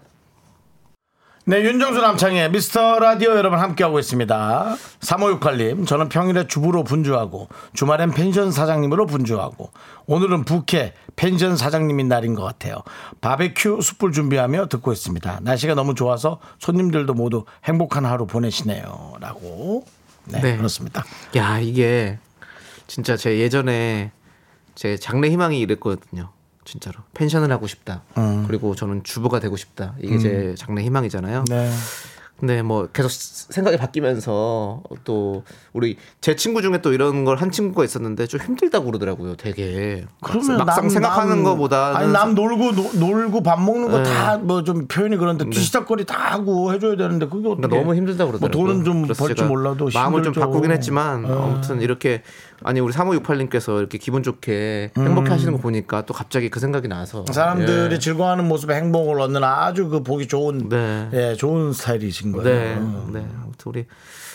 [1.45, 4.77] 네, 윤정수 남창의 미스터 라디오 여러분 함께하고 있습니다.
[5.01, 9.69] 3568님, 저는 평일에 주부로 분주하고 주말엔 펜션 사장님으로 분주하고
[10.05, 12.77] 오늘은 부캐 펜션 사장님인 날인 것 같아요.
[13.19, 15.41] 바베큐 숯불 준비하며 듣고 있습니다.
[15.41, 19.15] 날씨가 너무 좋아서 손님들도 모두 행복한 하루 보내시네요.
[19.19, 19.83] 라고.
[20.23, 20.55] 네, 네.
[20.55, 21.03] 그렇습니다.
[21.35, 22.19] 야 이게
[22.87, 24.13] 진짜 제 예전에
[24.75, 26.31] 제 장래 희망이 이랬거든요.
[26.65, 28.01] 진짜로 펜션을 하고 싶다.
[28.47, 29.95] 그리고 저는 주부가 되고 싶다.
[29.99, 31.45] 이게 제 장래 희망이잖아요.
[31.49, 31.71] 네.
[32.39, 37.83] 근데 뭐 계속 생각이 바뀌면서 또 우리 제 친구 중에 또 이런 걸 한 친구가
[37.83, 39.35] 있었는데 좀 힘들다고 그러더라고요.
[39.35, 44.03] 되게 막상, 막상 생각하는 것보다 아니 남 놀고 노- 놀고 밥 먹는 거 네.
[44.03, 48.39] 다뭐 좀 표현이 그런데 뒤시닥거리 다 하고 해줘야 되는데 그게 어떻게 그러니까 너무 힘들다고 뭐
[48.39, 48.73] 그러더라고요.
[48.73, 50.33] 돈은 좀 벌지 몰라도 마음을 좀.
[50.33, 51.43] 바꾸긴 했지만 어.
[51.53, 52.23] 아무튼 이렇게
[52.63, 57.23] 아니 우리 3568님께서 이렇게 기분 좋게 행복해 하시는 거 보니까 또 갑자기 그 생각이 나서
[57.31, 57.99] 사람들이 예.
[57.99, 61.09] 즐거워하는 모습에 행복을 얻는 아주 그 보기 좋은 네.
[61.13, 62.43] 예 좋은 스타일이신 거예요.
[62.43, 63.09] 네, 음.
[63.13, 63.25] 네.
[63.41, 63.85] 아무튼 우리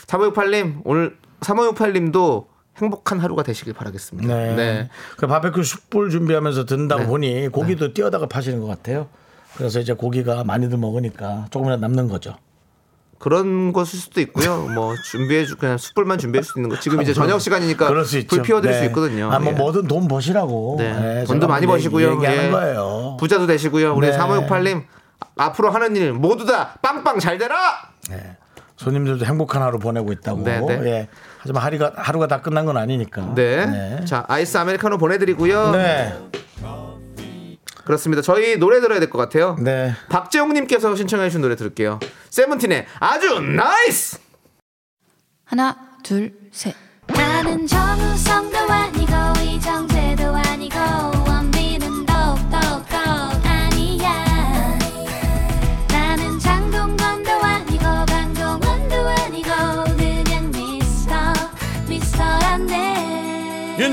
[0.07, 2.47] 3568님 오늘 3568님도
[2.79, 4.35] 행복한 하루가 되시길 바라겠습니다.
[4.35, 4.55] 네.
[4.55, 4.91] 네.
[5.17, 7.07] 그 바베큐 숯불 준비하면서 듣는다고 네.
[7.09, 9.09] 보니 고기도 띄어다가 파시는 것 같아요.
[9.57, 12.37] 그래서 이제 고기가 많이들 먹으니까 조금이라도 남는 거죠.
[13.19, 14.69] 그런 것일 수도 있고요.
[14.75, 16.79] 뭐 준비해 주 그냥 숯불만 준비할 수 있는 거.
[16.79, 17.89] 지금 이제 저녁 시간이니까.
[17.89, 18.79] 불 피워 드릴 네.
[18.79, 19.33] 수 있거든요.
[19.33, 19.57] 아, 뭐 예.
[19.57, 20.77] 뭐든 돈 버시라고.
[20.79, 21.21] 네.
[21.21, 22.13] 예, 돈도 많이 뭐 버시고요.
[22.13, 22.51] 얘기하는 예.
[22.51, 23.17] 거예요.
[23.19, 23.95] 부자도 되시고요.
[23.95, 24.17] 우리 네.
[24.17, 24.85] 3568님
[25.39, 27.57] 앞으로 하는 일 모두 다 빵빵 잘 되라.
[28.11, 28.37] 네.
[28.77, 30.43] 손님들도 행복한 하루 보내고 있다고.
[30.43, 30.87] 네, 네.
[30.87, 31.09] 예.
[31.39, 33.35] 하지만 하루가 하루가 다 끝난 건 아니니까.
[33.35, 33.67] 네.
[33.67, 34.05] 네.
[34.05, 35.71] 자 아이스 아메리카노 보내드리고요.
[35.73, 36.15] 네.
[37.85, 38.21] 그렇습니다.
[38.23, 39.57] 저희 노래 들어야 될 것 같아요.
[39.61, 39.95] 네.
[40.11, 41.99] 박재홍님께서 신청해 주신 노래 들을게요.
[42.31, 44.19] 세븐틴의 아주 nice.
[45.47, 46.75] 하나, 둘, 셋.
[47.07, 47.88] 나는 정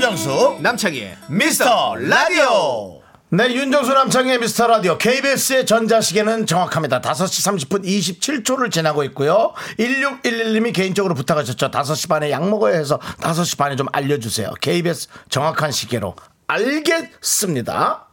[0.06, 3.00] 윤정수 남창희의 미스터 라디오.
[3.30, 7.00] 네, 윤정수 남창희의 미스터 라디오 KBS의 전자시계는 정확합니다.
[7.00, 9.52] 5시 30분 27초를 지나고 있고요.
[9.80, 11.72] 1611님이 개인적으로 부탁하셨죠.
[11.72, 14.52] 5시 반에 약 먹어야 해서 5시 반에 좀 알려주세요.
[14.60, 16.14] KBS 정확한 시계로
[16.46, 18.06] 알겠습니다.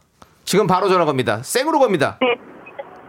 [0.44, 1.42] 지금 바로 전화 겁니다.
[1.44, 2.18] 생으로 겁니다.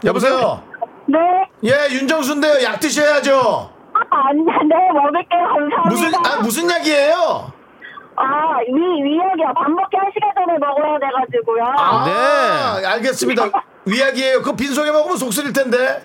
[0.04, 0.62] 여보세요.
[1.08, 1.18] 네.
[1.64, 2.62] 예, 윤정수인데요.
[2.64, 3.72] 약 드셔야죠.
[4.12, 5.44] 아니, 네, 먹을게요.
[5.48, 5.90] 감사합니다.
[5.90, 7.65] 무슨 아 무슨 약이에요?
[8.18, 9.54] 아, 위, 위약이요.
[9.56, 11.64] 밥 먹기 한 시간 전에 먹어야 돼가지고요.
[11.78, 13.44] 아, 아, 알겠습니다.
[13.86, 14.40] 위약이에요.
[14.40, 16.02] 그거 빈속에 먹으면 속 쓰릴 텐데.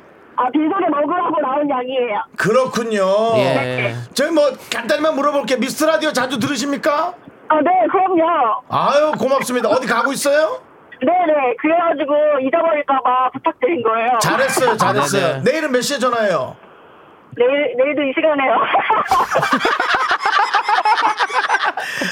[0.53, 2.23] 빈속에 먹으라고 나온 약이에요.
[2.37, 3.05] 그렇군요.
[3.37, 3.95] 예.
[4.15, 5.59] 저희 뭐 간단히만 물어볼게요.
[5.59, 7.13] 미스터 라디오 자주 들으십니까?
[7.49, 8.63] 아, 네, 그럼요.
[8.71, 9.69] 아유 고맙습니다.
[9.69, 10.61] 어디 가고 있어요?
[11.03, 11.57] 네네.
[11.61, 12.15] 그래가지고
[12.47, 14.19] 잊어버릴까봐 부탁드린 거예요.
[14.23, 15.27] 잘했어요, 잘했어요.
[15.27, 15.51] 네, 네.
[15.53, 16.57] 내일은 몇 시에 전화해요?
[17.37, 18.55] 내일, 내일도 이 시간에요.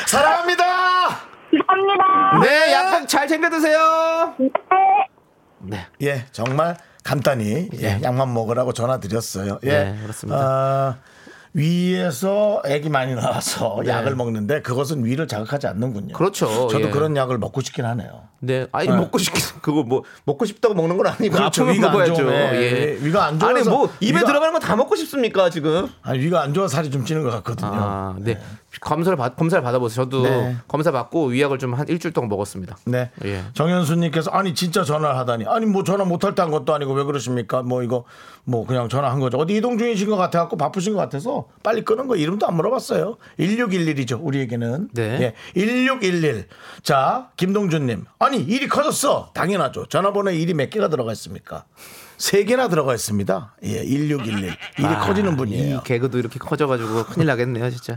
[0.06, 0.64] 사랑합니다.
[1.66, 2.40] 감사합니다.
[2.42, 4.34] 네, 약간 잘 챙겨 드세요.
[4.38, 4.48] 네.
[5.60, 5.86] 네.
[6.02, 9.58] 예, 정말 간단히 예, 약만 먹으라고 전화 드렸어요.
[9.64, 10.38] 예, 네, 그렇습니다.
[10.40, 10.96] 아,
[11.54, 16.08] 위에서 액이 많이 나와서 약을 먹는데 그것은 위를 자극하지 않는군요.
[16.08, 16.12] 네.
[16.12, 16.68] 그렇죠.
[16.68, 16.90] 저도 예.
[16.90, 18.28] 그런 약을 먹고 싶긴 하네요.
[18.40, 18.94] 네, 아니 네.
[18.94, 21.64] 먹고 싶 그거 뭐 먹고 싶다고 먹는 건 아니고 그렇죠.
[21.64, 22.14] 위가 안 먹어야죠.
[22.14, 22.98] 좋으면, 예.
[23.00, 25.88] 위가 안 좋아서 아니 뭐 입에 위가- 들어가는 건 다 먹고 싶습니까 지금?
[26.02, 27.70] 아니 위가 안 좋아 살이 좀 찌는 것 같거든요.
[27.72, 28.38] 아, 네.
[28.82, 30.04] 검사를 받 검사를 받아보세요.
[30.04, 30.56] 저도 네.
[30.68, 32.76] 검사 받고 위약을 좀 한 일주일 동안 먹었습니다.
[32.86, 33.10] 네.
[33.24, 33.42] 예.
[33.54, 37.62] 정현수님께서 아니 진짜 전화를 하다니 아니 뭐 전화 못할 때 한 것도 아니고 왜 그러십니까?
[37.62, 38.04] 뭐 이거
[38.44, 39.38] 뭐 그냥 전화한 거죠.
[39.38, 43.16] 어디 이동 중이신 것 같아갖고 바쁘신 것 같아서 빨리 끄는 거 이름도 안 물어봤어요.
[43.38, 44.90] 1611이죠 우리에게는.
[44.92, 45.02] 네.
[45.20, 45.34] 예.
[45.54, 46.46] 1611.
[46.82, 49.30] 자 김동준님 아니 일이 커졌어.
[49.34, 49.86] 당연하죠.
[49.86, 51.64] 전화번호에 일이 몇 개가 들어가 있습니까?
[52.18, 53.54] 세 개나 들어가 있습니다.
[53.62, 54.44] 예, 1611.
[54.78, 55.76] 일이 아, 커지는 분이에요.
[55.78, 57.96] 이 개그도 이렇게 커져가지고 큰일 나겠네요, 진짜.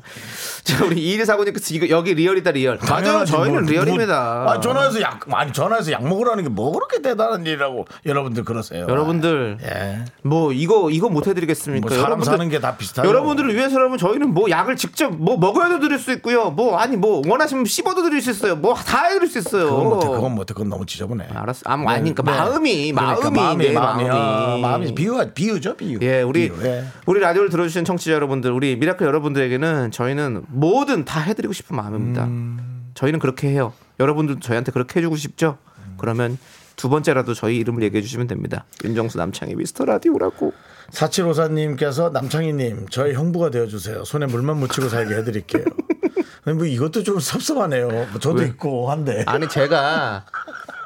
[0.63, 2.77] 자, 우리 이일 사고님께서 이거 여기 real이다 real.
[2.77, 4.43] 맞아요, 당연하지, 저희는 뭐, real입니다.
[4.43, 8.85] 뭐, 아, 전화해서 약, 아니, 전화해서 약 먹으라는 게 뭐 그렇게 대단한 일이라고 여러분들 그러세요.
[8.87, 10.05] 여러분들 예.
[10.21, 11.87] 뭐 이거 이거 못 해드리겠습니까?
[11.87, 13.07] 뭐 사람 사는 게 다 비슷하죠.
[13.07, 16.51] 여러분들을 위해서라면 저희는 뭐 약을 직접 뭐 먹어야도 드릴 수 있고요.
[16.51, 18.55] 뭐 아니 뭐 원하시면 씹어도 드릴 수 있어요.
[18.57, 19.65] 뭐 다 해드릴 수 있어요.
[19.69, 21.27] 그건 못해, 그건 못해, 그건 너무 지저분해.
[21.33, 21.61] 알았어.
[21.65, 24.10] 아, 아니, 그러니까 마음이, 그러니까 마음이, 네, 마음이, 마음이.
[24.13, 25.99] 아, 마음이 비유, 비유죠, 비유.
[26.01, 26.85] 예, 우리 비유, 예.
[27.05, 32.25] 우리 라디오를 들어주신 청취자 여러분들, 우리 미라클 여러분들에게는 저희는 뭐든 다 해드리고 싶은 마음입니다.
[32.25, 32.91] 음.
[32.93, 33.73] 저희는 그렇게 해요.
[33.99, 35.57] 여러분들도 저희한테 그렇게 해주고 싶죠?
[35.97, 36.37] 그러면
[36.75, 38.65] 두 번째라도 저희 이름을 얘기해 주시면 됩니다.
[38.83, 40.53] 윤정수 남창희 미스터 라디오라고.
[40.89, 44.03] 사칠오사님께서 남창희님 저희 형부가 되어주세요.
[44.03, 45.63] 손에 물만 묻히고 살게 해드릴게요.
[46.45, 47.87] 아니, 뭐 이것도 좀 섭섭하네요.
[47.87, 49.23] 뭐 저도 있고 한데.
[49.27, 50.25] 아니 제가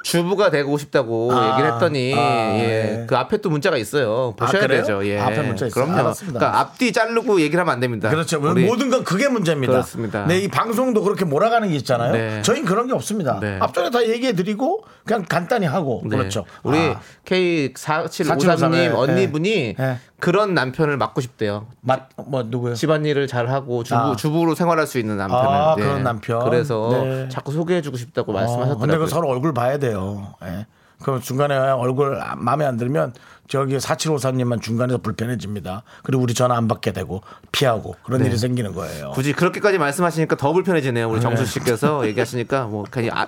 [0.05, 2.59] 주부가 되고 싶다고 아, 얘기를 했더니 아, 예,
[3.01, 3.05] 예.
[3.07, 4.35] 그 앞에 또 문자가 있어요.
[4.37, 4.81] 보셔야 그래요?
[4.81, 5.05] 되죠.
[5.07, 5.19] 예.
[5.19, 5.83] 앞에 문자 있어요?
[5.85, 6.13] 그럼요.
[6.13, 8.11] 그러니까 앞뒤 자르고 얘기를 하면 안 됩니다.
[8.11, 8.39] 그렇죠.
[8.39, 9.73] 우리 모든 건 그게 문제입니다.
[9.73, 10.27] 그렇습니다.
[10.27, 12.13] 네, 이 방송도 그렇게 몰아가는 게 있잖아요.
[12.13, 12.41] 네.
[12.43, 13.39] 저희는 그런 게 없습니다.
[13.39, 13.57] 네.
[13.59, 16.17] 앞전에 다 얘기해 드리고 그냥 간단히 하고 네.
[16.17, 16.45] 그렇죠.
[16.61, 18.87] 우리 아, K4753님 네.
[18.89, 19.99] 언니분이 네.
[20.19, 21.67] 그런 남편을 맡고 싶대요.
[21.81, 22.75] 맛, 뭐 누구요?
[22.75, 24.15] 집안일을 잘 하고 주부 아.
[24.15, 25.45] 주부로 생활할 수 있는 남편을.
[25.45, 26.43] 아, 그런 남편.
[26.45, 27.29] 그래서 네.
[27.29, 28.79] 자꾸 소개해주고 싶다고 어, 말씀하셨더라고요.
[28.79, 30.33] 근데 그 서로 얼굴 봐야 돼요.
[30.43, 30.65] 예.
[31.01, 33.13] 그럼 중간에 얼굴 마음에 안 들면
[33.47, 35.83] 저기 4753님만 중간에서 불편해집니다.
[36.03, 38.27] 그리고 우리 전화 안 받게 되고 피하고 그런 네.
[38.27, 39.11] 일이 생기는 거예요.
[39.11, 41.09] 굳이 그렇게까지 말씀하시니까 더 불편해지네요.
[41.09, 43.27] 우리 정수 씨께서 얘기하시니까 뭐 괜히 아,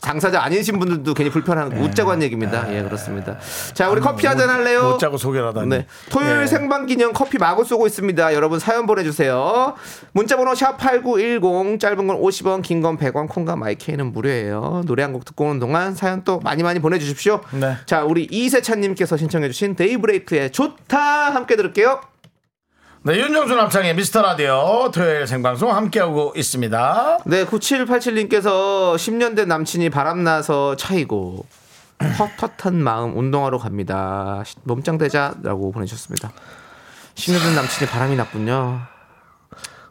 [0.00, 2.66] 당사자 아니신 분들도 괜히 불편한 웃자고 한 얘기입니다.
[2.74, 3.36] 예, 그렇습니다.
[3.74, 4.90] 자, 우리 커피 한잔 할래요?
[4.90, 5.68] 못 자고 소개를 하다니.
[5.68, 5.86] 네.
[6.10, 6.46] 토요일 예.
[6.46, 8.34] 생방 기념 커피 마구 쏘고 있습니다.
[8.34, 9.74] 여러분 사연 보내주세요.
[10.12, 14.82] 문자번호 샵 8910 짧은 건 50원, 긴 건 100원, 콩과 마이케이는 무료예요.
[14.86, 17.40] 노래 한 곡 듣고 오는 동안 사연 또 많이 많이 보내주십시오.
[17.52, 17.76] 네.
[17.84, 20.98] 자, 우리 이세찬님께서 신청해주신 데이브레이크의 좋다
[21.34, 22.00] 함께 들을게요.
[23.02, 27.20] 네, 윤정수 남창의 미스터 라디오 토요일 생방송 함께하고 있습니다.
[27.24, 31.46] 네, 9787님께서 10년 된 남친이 바람나서 차이고
[32.18, 34.44] 헛헛한 마음 운동하러 갑니다.
[34.64, 36.30] 몸짱 되자라고 보내주셨습니다.
[37.14, 38.82] 10년 된 남친이 바람이 났군요.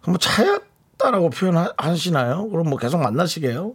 [0.05, 2.47] 뭐 차였다라고 표현하시나요?
[2.49, 3.73] 그럼 뭐 계속 만나시게요?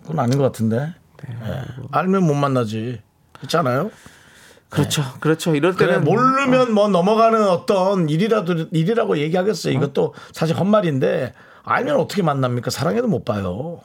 [0.00, 0.94] 그건 아닌 것 같은데.
[1.28, 1.36] 네.
[1.46, 1.62] 예.
[1.90, 3.02] 알면 못 만나지.
[3.42, 3.90] 있잖아요.
[4.72, 5.02] 그렇죠.
[5.20, 5.54] 그렇죠.
[5.54, 9.74] 이럴 그래 때는 모르면 뭐 넘어가는 어떤 일이라도 일이라고 얘기하겠어요.
[9.74, 12.70] 이것도 사실 헛말인데 알면 어떻게 만납니까?
[12.70, 13.80] 사랑해도 못 봐요.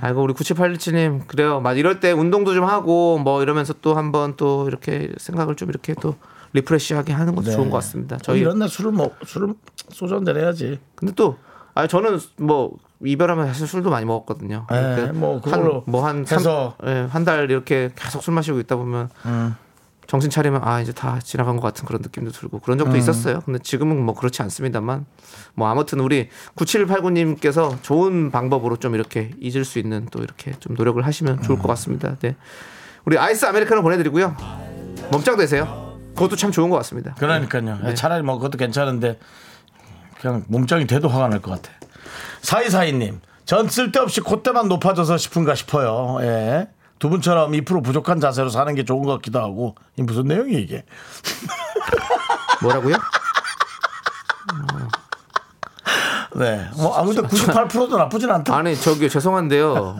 [0.00, 1.60] 아이고 우리 9787님 그래요.
[1.60, 5.92] 맞 이럴 때 운동도 좀 하고 뭐 이러면서 또 한번 또 이렇게 생각을 좀 이렇게
[6.00, 6.14] 또
[6.52, 8.16] 리프레시하게 하는 것도 좋은 것 같습니다.
[8.18, 9.54] 저희 저희 이런 날 술을 먹 술을
[9.90, 10.78] 소주 한잔 해야지.
[10.94, 11.36] 근데 또
[11.74, 14.66] 아니 저는 뭐 이별하면 사실 술도 많이 먹었거든요.
[14.72, 16.74] 예, 뭐 그걸로 뭐한 해서-
[17.10, 19.54] 한달 이렇게 계속 술 마시고 있다 보면 음.
[20.06, 22.96] 정신 차리면 아 이제 다 지나간 것 같은 그런 느낌도 들고 그런 적도 음.
[22.96, 23.40] 있었어요.
[23.44, 25.04] 근데 지금은 뭐 그렇지 않습니다만
[25.54, 31.04] 뭐 아무튼 우리 9789님께서 좋은 방법으로 좀 이렇게 잊을 수 있는 또 이렇게 좀 노력을
[31.04, 31.62] 하시면 좋을 음.
[31.62, 32.16] 것 같습니다.
[32.20, 32.36] 네.
[33.04, 34.36] 우리 아이스 아메리카노 보내드리고요.
[35.10, 35.98] 몸짱 되세요.
[36.14, 37.14] 그것도 참 좋은 것 같습니다.
[37.14, 37.78] 그러니까요.
[37.84, 37.94] 네.
[37.94, 39.18] 차라리 뭐 그것도 괜찮은데
[40.20, 41.74] 그냥 몸짱이 돼도 화가 날 것 같아.
[42.40, 46.18] 사이사이님, 전 쓸데없이 콧대만 높아져서 싶은가 싶어요.
[46.22, 46.68] 예.
[46.98, 49.74] 두 분처럼 2% 부족한 자세로 사는 게 좋은 것 같기도 하고.
[49.96, 50.84] 이 무슨 내용이 이게?
[52.62, 52.96] 뭐라고요?
[56.36, 56.68] 네.
[56.76, 58.54] 뭐 아무튼 98%도 나쁘진 않다.
[58.56, 59.96] 아니 저기 죄송한데요.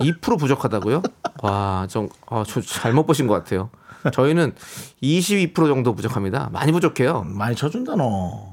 [0.00, 1.02] 2% 부족하다고요?
[1.42, 3.70] 와, 좀 아, 저 잘못 보신 것 같아요.
[4.12, 4.54] 저희는
[5.02, 6.50] 22% 정도 부족합니다.
[6.52, 7.24] 많이 부족해요.
[7.26, 8.47] 많이 쳐준다 너.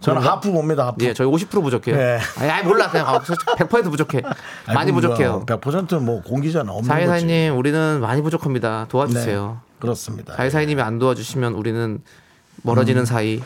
[0.00, 0.36] 저는 그런가?
[0.36, 0.86] 하프 봅니다.
[0.88, 1.04] 하프.
[1.04, 1.96] 예, 저희 50% 부족해요.
[1.96, 2.18] 네.
[2.38, 4.22] 아니, 아니, 몰라 그냥 아, 100% 부족해.
[4.74, 5.44] 많이 부족해요.
[5.46, 6.70] 100%뭐 공기잖아.
[6.70, 6.84] 없는.
[6.86, 8.82] 사이사이님, 우리는 많이 부족합니다.
[8.82, 8.88] 네.
[8.88, 9.60] 도와주세요.
[9.78, 10.34] 그렇습니다.
[10.34, 12.02] 사이사이님이 안 도와주시면 우리는
[12.62, 13.04] 멀어지는 음.
[13.06, 13.42] 사이.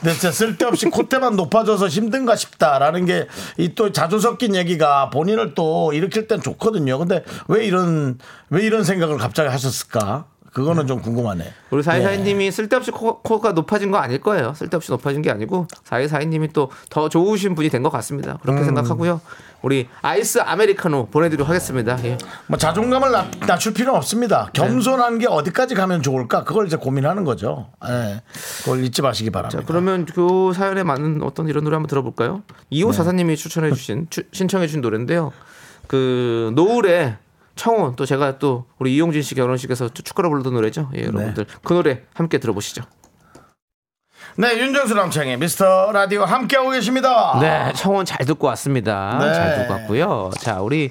[0.00, 3.28] 근데 진짜 쓸데없이 콧대만 높아져서 힘든가 싶다라는 게
[3.58, 6.98] 이 또 자주 섞인 얘기가 본인을 또 일으킬 땐 좋거든요.
[6.98, 8.18] 근데 왜 이런
[8.50, 10.24] 왜 이런 생각을 갑자기 하셨을까?
[10.52, 11.44] 그거는 좀 궁금하네.
[11.70, 14.52] 우리 사이사이님이 쓸데없이 코, 코가 높아진 거 아닐 거예요.
[14.54, 18.38] 쓸데없이 높아진 게 아니고 사이사이님이 또 더 좋으신 분이 된 것 같습니다.
[18.42, 18.64] 그렇게 음.
[18.66, 19.20] 생각하고요.
[19.62, 21.96] 우리 아이스 아메리카노 보내드리도록 하겠습니다.
[22.04, 22.18] 예.
[22.48, 24.50] 뭐 자존감을 낮, 낮출 필요는 없습니다.
[24.52, 26.44] 겸손한 게 어디까지 가면 좋을까?
[26.44, 27.68] 그걸 이제 고민하는 거죠.
[27.88, 28.20] 예.
[28.64, 29.60] 그걸 잊지 마시기 바랍니다.
[29.60, 32.42] 자, 그러면 그 사연에 맞는 어떤 이런 노래 한번 들어볼까요?
[32.70, 32.96] 이호 네.
[32.96, 35.32] 사사님이 추천해주신 추- 신청해주신 노래인데요.
[35.86, 37.16] 그 노을의
[37.54, 40.90] 청혼 또 제가 또 우리 이용진 씨 결혼식에서 축가로 부르던 노래죠.
[40.96, 42.82] 예, 여러분들 그 노래 함께 들어보시죠.
[44.36, 47.38] 네, 윤정수 남창의 미스터 라디오 함께하고 계십니다.
[47.40, 49.18] 네, 청혼 잘 듣고 왔습니다.
[49.20, 49.34] 네.
[49.34, 50.30] 잘 듣고 왔고요.
[50.38, 50.90] 자, 우리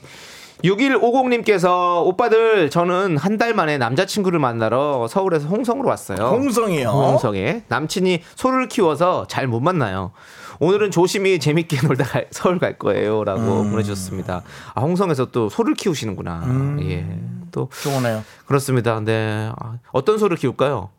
[0.63, 6.17] 6150님께서 오빠들 저는 한 달 만에 남자친구를 만나러 서울에서 홍성으로 왔어요.
[6.27, 6.89] 홍성이요.
[6.89, 10.11] 홍성에 남친이 소를 키워서 잘 못 만나요.
[10.59, 13.71] 오늘은 조심히 재밌게 놀다 갈- 서울 갈 거예요 라고 음.
[13.71, 14.43] 보내주셨습니다.
[14.75, 16.43] 아, 홍성에서 또 소를 키우시는구나.
[16.45, 16.77] 음.
[16.83, 17.07] 예,
[17.51, 18.23] 또 좋으네요.
[18.45, 18.99] 그렇습니다.
[18.99, 20.89] 네, 아, 어떤 소를 키울까요?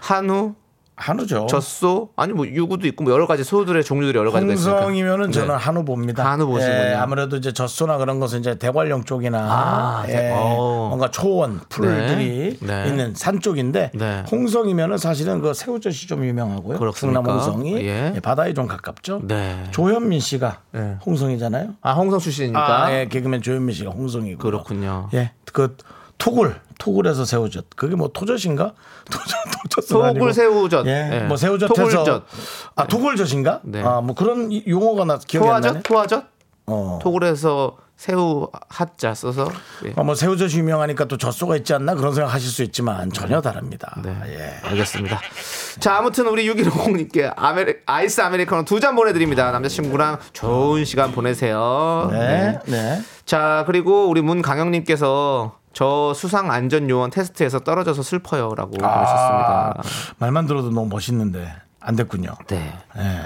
[0.00, 0.54] 한우,
[1.00, 1.46] 한우죠.
[1.48, 4.76] 젖소, 아니 뭐 유구도 있고 뭐 여러 가지 소들의 종류들이 여러 가지가 있으니까.
[4.78, 5.54] 홍성이면은 저는 네.
[5.54, 6.24] 한우 봅니다.
[6.28, 6.88] 한우 보시는군요.
[6.90, 10.86] 예, 아무래도 이제 젖소나 그런 것은 이제 대관령 쪽이나 아, 예, 대- 어.
[10.88, 12.66] 뭔가 초원 풀들이 네.
[12.82, 12.88] 네.
[12.88, 14.24] 있는 산 쪽인데 네.
[14.30, 16.78] 홍성이면은 사실은 그 새우젓이 좀 유명하고요.
[16.78, 17.20] 그렇습니까?
[17.22, 18.12] 충남 홍성이 예.
[18.16, 19.20] 예, 바다에 좀 가깝죠.
[19.24, 19.64] 네.
[19.70, 20.96] 조현민 씨가 네.
[21.06, 21.74] 홍성이잖아요.
[21.80, 24.38] 아 홍성 출신이니까 아, 예, 개그맨 조현민 씨가 홍성이고.
[24.40, 25.08] 그렇군요.
[25.14, 25.76] 예, 그
[26.18, 27.64] 토굴 토굴에서 새우젓.
[27.76, 28.72] 그게 뭐 토젓인가?
[29.10, 29.28] 토젓
[29.70, 30.86] 토젓 소굴 새우젓.
[30.86, 31.20] 예, 예.
[31.20, 32.24] 뭐 새우젓해서 토굴젓.
[32.76, 33.60] 아 토굴젓인가?
[33.64, 33.82] 네.
[33.82, 35.82] 아뭐 그런 이- 용어가 나 기억이 안 나네.
[35.82, 36.24] 토화젓?
[36.66, 36.98] 어.
[37.02, 39.50] 토굴에서 새우 하 자 써서
[39.84, 39.92] 예.
[39.96, 44.00] 아, 뭐 새우젓이 유명하니까 또 젖소가 있지 않나 그런 생각 하실 수 있지만 전혀 다릅니다.
[44.04, 44.14] 네.
[44.28, 44.68] 예.
[44.68, 45.18] 알겠습니다.
[45.80, 49.50] 자, 아무튼 우리 6150님께 아메리, 아이스 아메리카노 두 잔 보내드립니다.
[49.50, 52.08] 남자친구랑 좋은 시간 보내세요.
[52.12, 52.58] 네.
[52.66, 53.02] 네.
[53.26, 59.82] 자, 그리고 우리 문강영님께서 저 수상 안전 요원 테스트에서 떨어져서 슬퍼요라고 아, 보내셨습니다.
[60.18, 62.32] 말만 들어도 너무 멋있는데 안 됐군요.
[62.48, 62.72] 네.
[62.96, 63.20] 예.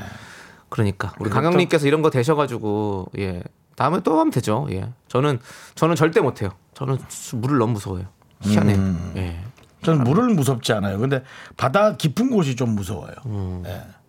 [0.69, 3.43] 그러니까 우리 강영님께서 이런 거 되셔가지고 예
[3.77, 4.67] 다음에 또 하면 되죠.
[4.71, 5.39] 예 저는
[5.75, 6.51] 저는 절대 못해요.
[6.75, 8.05] 저는 수- 물을 너무 무서워요.
[8.41, 8.77] 희한해요.
[8.77, 9.13] 음.
[9.17, 9.39] 예
[9.83, 10.99] 저는 물을 무섭지 않아요.
[10.99, 11.23] 근데
[11.57, 13.15] 바다 깊은 곳이 좀 무서워요.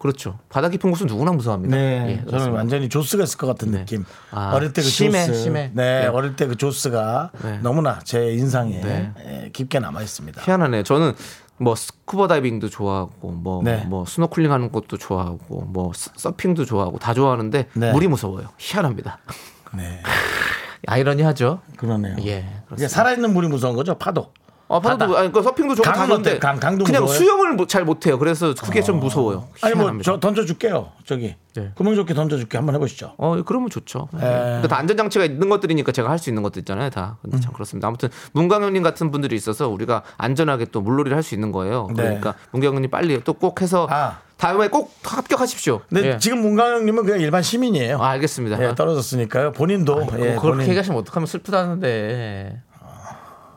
[0.04, 0.38] 그렇죠.
[0.50, 1.78] 바다 깊은 곳은 누구나 무서워합니다.
[1.78, 2.52] 네, 예, 저는.
[2.52, 3.78] 완전히 조스가 있을 것 같은 네.
[3.80, 4.04] 느낌.
[4.32, 5.72] 아, 어릴 때 그 조스, 심해.
[5.74, 6.08] 네, 네.
[6.08, 7.60] 어릴 때 그 조스가 네.
[7.64, 9.12] 너무나 제 인상에 네.
[9.26, 10.42] 예, 깊게 남아 있습니다.
[10.44, 10.84] 희한하네요.
[10.84, 11.14] 저는
[11.58, 13.88] 뭐 스쿠버 다이빙도 좋아하고 뭐뭐 네.
[14.06, 17.92] 스노클링 하는 것도 좋아하고 뭐 서- 서핑도 좋아하고 다 좋아하는데 네.
[17.94, 18.50] 물이 무서워요.
[18.58, 19.20] 희한합니다.
[19.74, 20.02] 네,
[20.88, 21.62] 아이러니하죠.
[21.78, 22.18] 그러네요.
[22.26, 22.46] 예.
[22.90, 23.96] 살아있는 물이 무서운 거죠?
[23.98, 24.34] 파도.
[24.70, 25.20] 아, 파도 바다.
[25.20, 26.40] 아니 그 서핑도 좋고 다 강은 어때요?
[26.40, 27.20] 강- 강도 그냥 무서워요?
[27.20, 28.18] 수영을 못- 잘 못해요.
[28.18, 29.48] 그래서 그게 좀 무서워요.
[29.62, 30.12] 아니 뭐 희한합니다.
[30.12, 30.92] 저 던져줄게요.
[31.06, 31.72] 저기 네.
[31.76, 33.14] 구명조끼 던져줄게 한번 해보시죠.
[33.18, 34.08] 어, 그러면 좋죠.
[34.16, 34.20] 예.
[34.20, 37.18] 그러니까 다 안전 장치가 있는 것들이니까 제가 할 수 있는 것들 있잖아요, 다.
[37.22, 37.42] 근데 음.
[37.42, 37.88] 참 그렇습니다.
[37.88, 41.88] 아무튼 문광현님 같은 분들이 있어서 우리가 안전하게 또 물놀이를 할 수 있는 거예요.
[41.90, 42.04] 네.
[42.04, 44.20] 그러니까 문광현님 빨리 또 꼭 해서 아.
[44.38, 45.82] 다음에 꼭 합격하십시오.
[45.90, 46.18] 근데 예.
[46.18, 47.98] 지금 문광현님은 그냥 일반 시민이에요.
[48.02, 48.62] 아, 알겠습니다.
[48.62, 49.52] 예, 떨어졌으니까요.
[49.52, 52.62] 본인도 아, 예, 그렇게 본인- 얘기하시면 어떡하면 슬프다는데.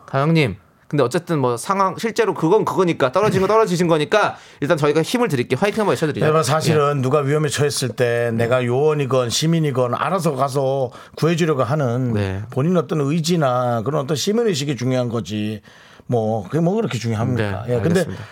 [0.07, 0.57] 가영님.
[0.89, 5.59] 근데 어쨌든 뭐 상황 실제로 그건 그거니까 떨어진 거 떨어지신 거니까 일단 저희가 힘을 드릴게요.
[5.61, 6.25] 화이팅 한번 외쳐드리죠.
[6.25, 12.43] 여러분 사실은 누가 위험에 처했을 때 내가 요원이건 시민이건 알아서 가서 구해주려고 하는 네.
[12.51, 15.61] 본인 어떤 의지나 그런 어떤 시민 의식이 중요한 거지
[16.07, 17.65] 뭐 그게 뭐 그렇게 중요합니까?
[17.67, 18.25] 네, 예, 근데 알겠습니다.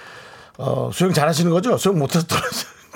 [0.59, 1.77] 어, 수영 잘하시는 거죠?
[1.77, 2.43] 수영 못해서 떨어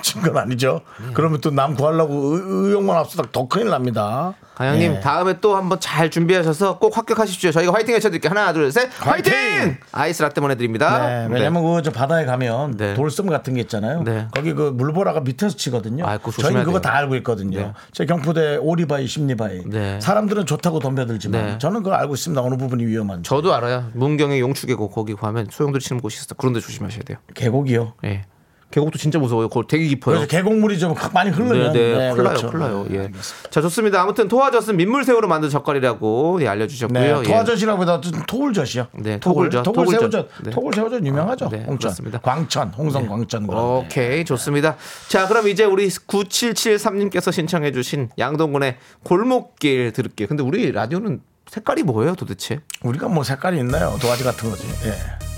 [0.01, 0.81] 진건 아니죠?
[1.13, 4.33] 그러면 또 남 구하려고 의- 의욕만 앞서다 더 큰일 납니다.
[4.55, 4.99] 가영님 예.
[4.99, 7.51] 다음에 또 한번 잘 준비하셔서 꼭 합격하십시오.
[7.51, 8.29] 저희가 화이팅 외쳐드릴게요.
[8.29, 9.33] 하나 둘 셋 화이팅!
[9.33, 9.77] 화이팅!
[9.93, 11.07] 아이스 라떼 보내드립니다.
[11.07, 12.93] 네, 왜냐면 그저 바다에 가면 네.
[12.93, 14.03] 돌섬 같은 게 있잖아요.
[14.03, 14.27] 네.
[14.35, 16.05] 거기 그 물보라가 밑에서 치거든요.
[16.05, 16.91] 아, 저희는 그거 돼요.
[16.91, 17.57] 다 알고 있거든요.
[17.57, 17.73] 네.
[17.93, 19.63] 제 경포대 오리바이, 심리바이.
[19.67, 19.99] 네.
[20.01, 21.57] 사람들은 좋다고 덤벼들지만 네.
[21.57, 22.41] 저는 그걸 알고 있습니다.
[22.41, 23.29] 어느 부분이 위험한지.
[23.29, 23.85] 저도 알아요.
[23.93, 26.35] 문경의 용추계곡 거기 가면 소용돌이 치는 곳이 있어.
[26.35, 27.17] 그런데 조심하셔야 돼요.
[27.33, 27.93] 계곡이요.
[28.05, 28.25] 예.
[28.71, 29.49] 계곡도 진짜 무서워요.
[29.49, 30.15] 거기 되게 깊어요.
[30.15, 32.51] 그래서 계곡물이 좀 많이 흐르면 네, 네, 큰일 나요, 그렇죠.
[32.57, 32.85] 나요.
[32.87, 32.99] 네, 예.
[33.05, 33.49] 알겠습니다.
[33.49, 34.01] 자, 좋습니다.
[34.01, 36.99] 아무튼 토화젓은 민물새우로 만든 젓갈이라고 예, 알려주셨고요.
[36.99, 37.23] 네, 예.
[37.23, 38.87] 토화젓이라고 해도 토굴젓이요.
[38.93, 40.11] 네, 토굴, 토굴젓, 토굴 토굴젓.
[40.11, 40.51] 새우젓, 네.
[40.51, 41.49] 토굴 새우젓 유명하죠.
[41.49, 42.19] 네, 홍천, 그렇습니다.
[42.19, 43.47] 광천, 홍성 광천.
[43.47, 43.63] 그런.
[43.63, 44.75] 오케이 좋습니다.
[45.07, 50.27] 자 그럼 이제 우리 9773님께서 신청해주신 양동근의 골목길 들을게요.
[50.27, 52.59] 근데 우리 라디오는 색깔이 뭐예요 도대체?
[52.83, 53.97] 우리가 뭐 색깔이 있나요?
[53.99, 54.67] 도화지 같은 거지.
[54.85, 55.28] 예.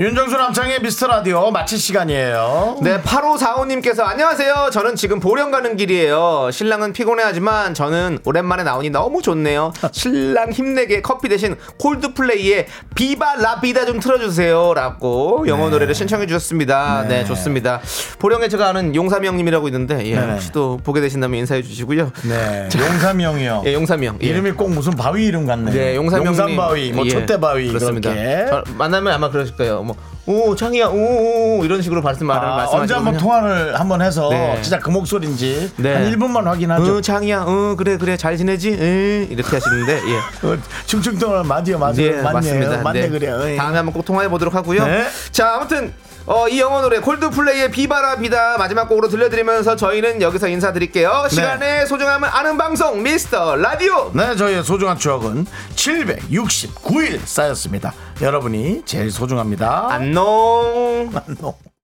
[0.00, 2.78] 윤정수 남창의 미스터 라디오 마칠 시간이에요.
[2.80, 4.70] 네, 8545님께서 안녕하세요.
[4.72, 6.48] 저는 지금 보령 가는 길이에요.
[6.50, 9.74] 신랑은 피곤해하지만 저는 오랜만에 나오니 너무 좋네요.
[9.92, 14.72] 신랑 힘내게 커피 대신 콜드플레이의 비바 라비다 좀 틀어주세요.
[14.72, 17.02] 라고 영어 노래를 신청해 주셨습니다.
[17.06, 17.18] 네.
[17.18, 17.24] 네.
[17.26, 17.82] 좋습니다.
[18.18, 20.32] 보령에 제가 아는 용삼이 형님이라고 있는데 예, 네네.
[20.32, 22.10] 혹시 또 보게 되신다면 인사해 주시고요.
[22.26, 22.70] 네.
[22.74, 23.64] 용삼이 형이요.
[23.68, 24.18] 예, 용삼이 형.
[24.22, 24.26] 예.
[24.28, 25.70] 이름이 꼭 무슨 바위 이름 같네.
[25.72, 26.40] 네, 용삼 형님.
[26.40, 28.12] 용삼 바위, 뭐 예, 촛대바위 그렇습니다.
[28.14, 28.46] 이렇게.
[28.48, 29.89] 저 만나면 아마 그러실 거예요.
[30.26, 32.82] 뭐, 오, 창이야, 오, 오, 이런 식으로 말씀 말을 아, 말씀하시거든요.
[32.82, 34.58] 언제 한번 통화를 한번 해서 네.
[34.62, 35.94] 진짜 그 목소리인지 네.
[35.94, 36.96] 한 1분만 확인하죠.
[36.96, 38.76] 어, 장이야, 어, 그래, 그래, 잘 지내지?
[38.78, 40.16] 응, 이렇게 하시는데, 예.
[40.46, 41.94] 어, 충청도는 맞이요, 맞아요.
[41.98, 42.32] 예, 맞네요.
[42.32, 42.82] 맞습니다.
[42.82, 43.08] 맞네, 네.
[43.08, 43.40] 그래요.
[43.44, 43.56] 예.
[43.56, 44.84] 다음에 한번 꼭 통화해 보도록 하고요.
[44.86, 45.06] 네.
[45.32, 45.92] 자, 아무튼
[46.30, 51.26] 어, 이 영어 노래 콜드플레이의 비바라 비다 마지막 곡으로 들려드리면서 저희는 여기서 인사드릴게요.
[51.28, 54.12] 시간의 소중함을 아는 방송 미스터 라디오.
[54.14, 57.92] 네, 저희의 소중한 추억은 769일 쌓였습니다.
[58.22, 59.88] 여러분이 제일 소중합니다.
[59.90, 61.10] 안녕.
[61.26, 61.69] 안녕.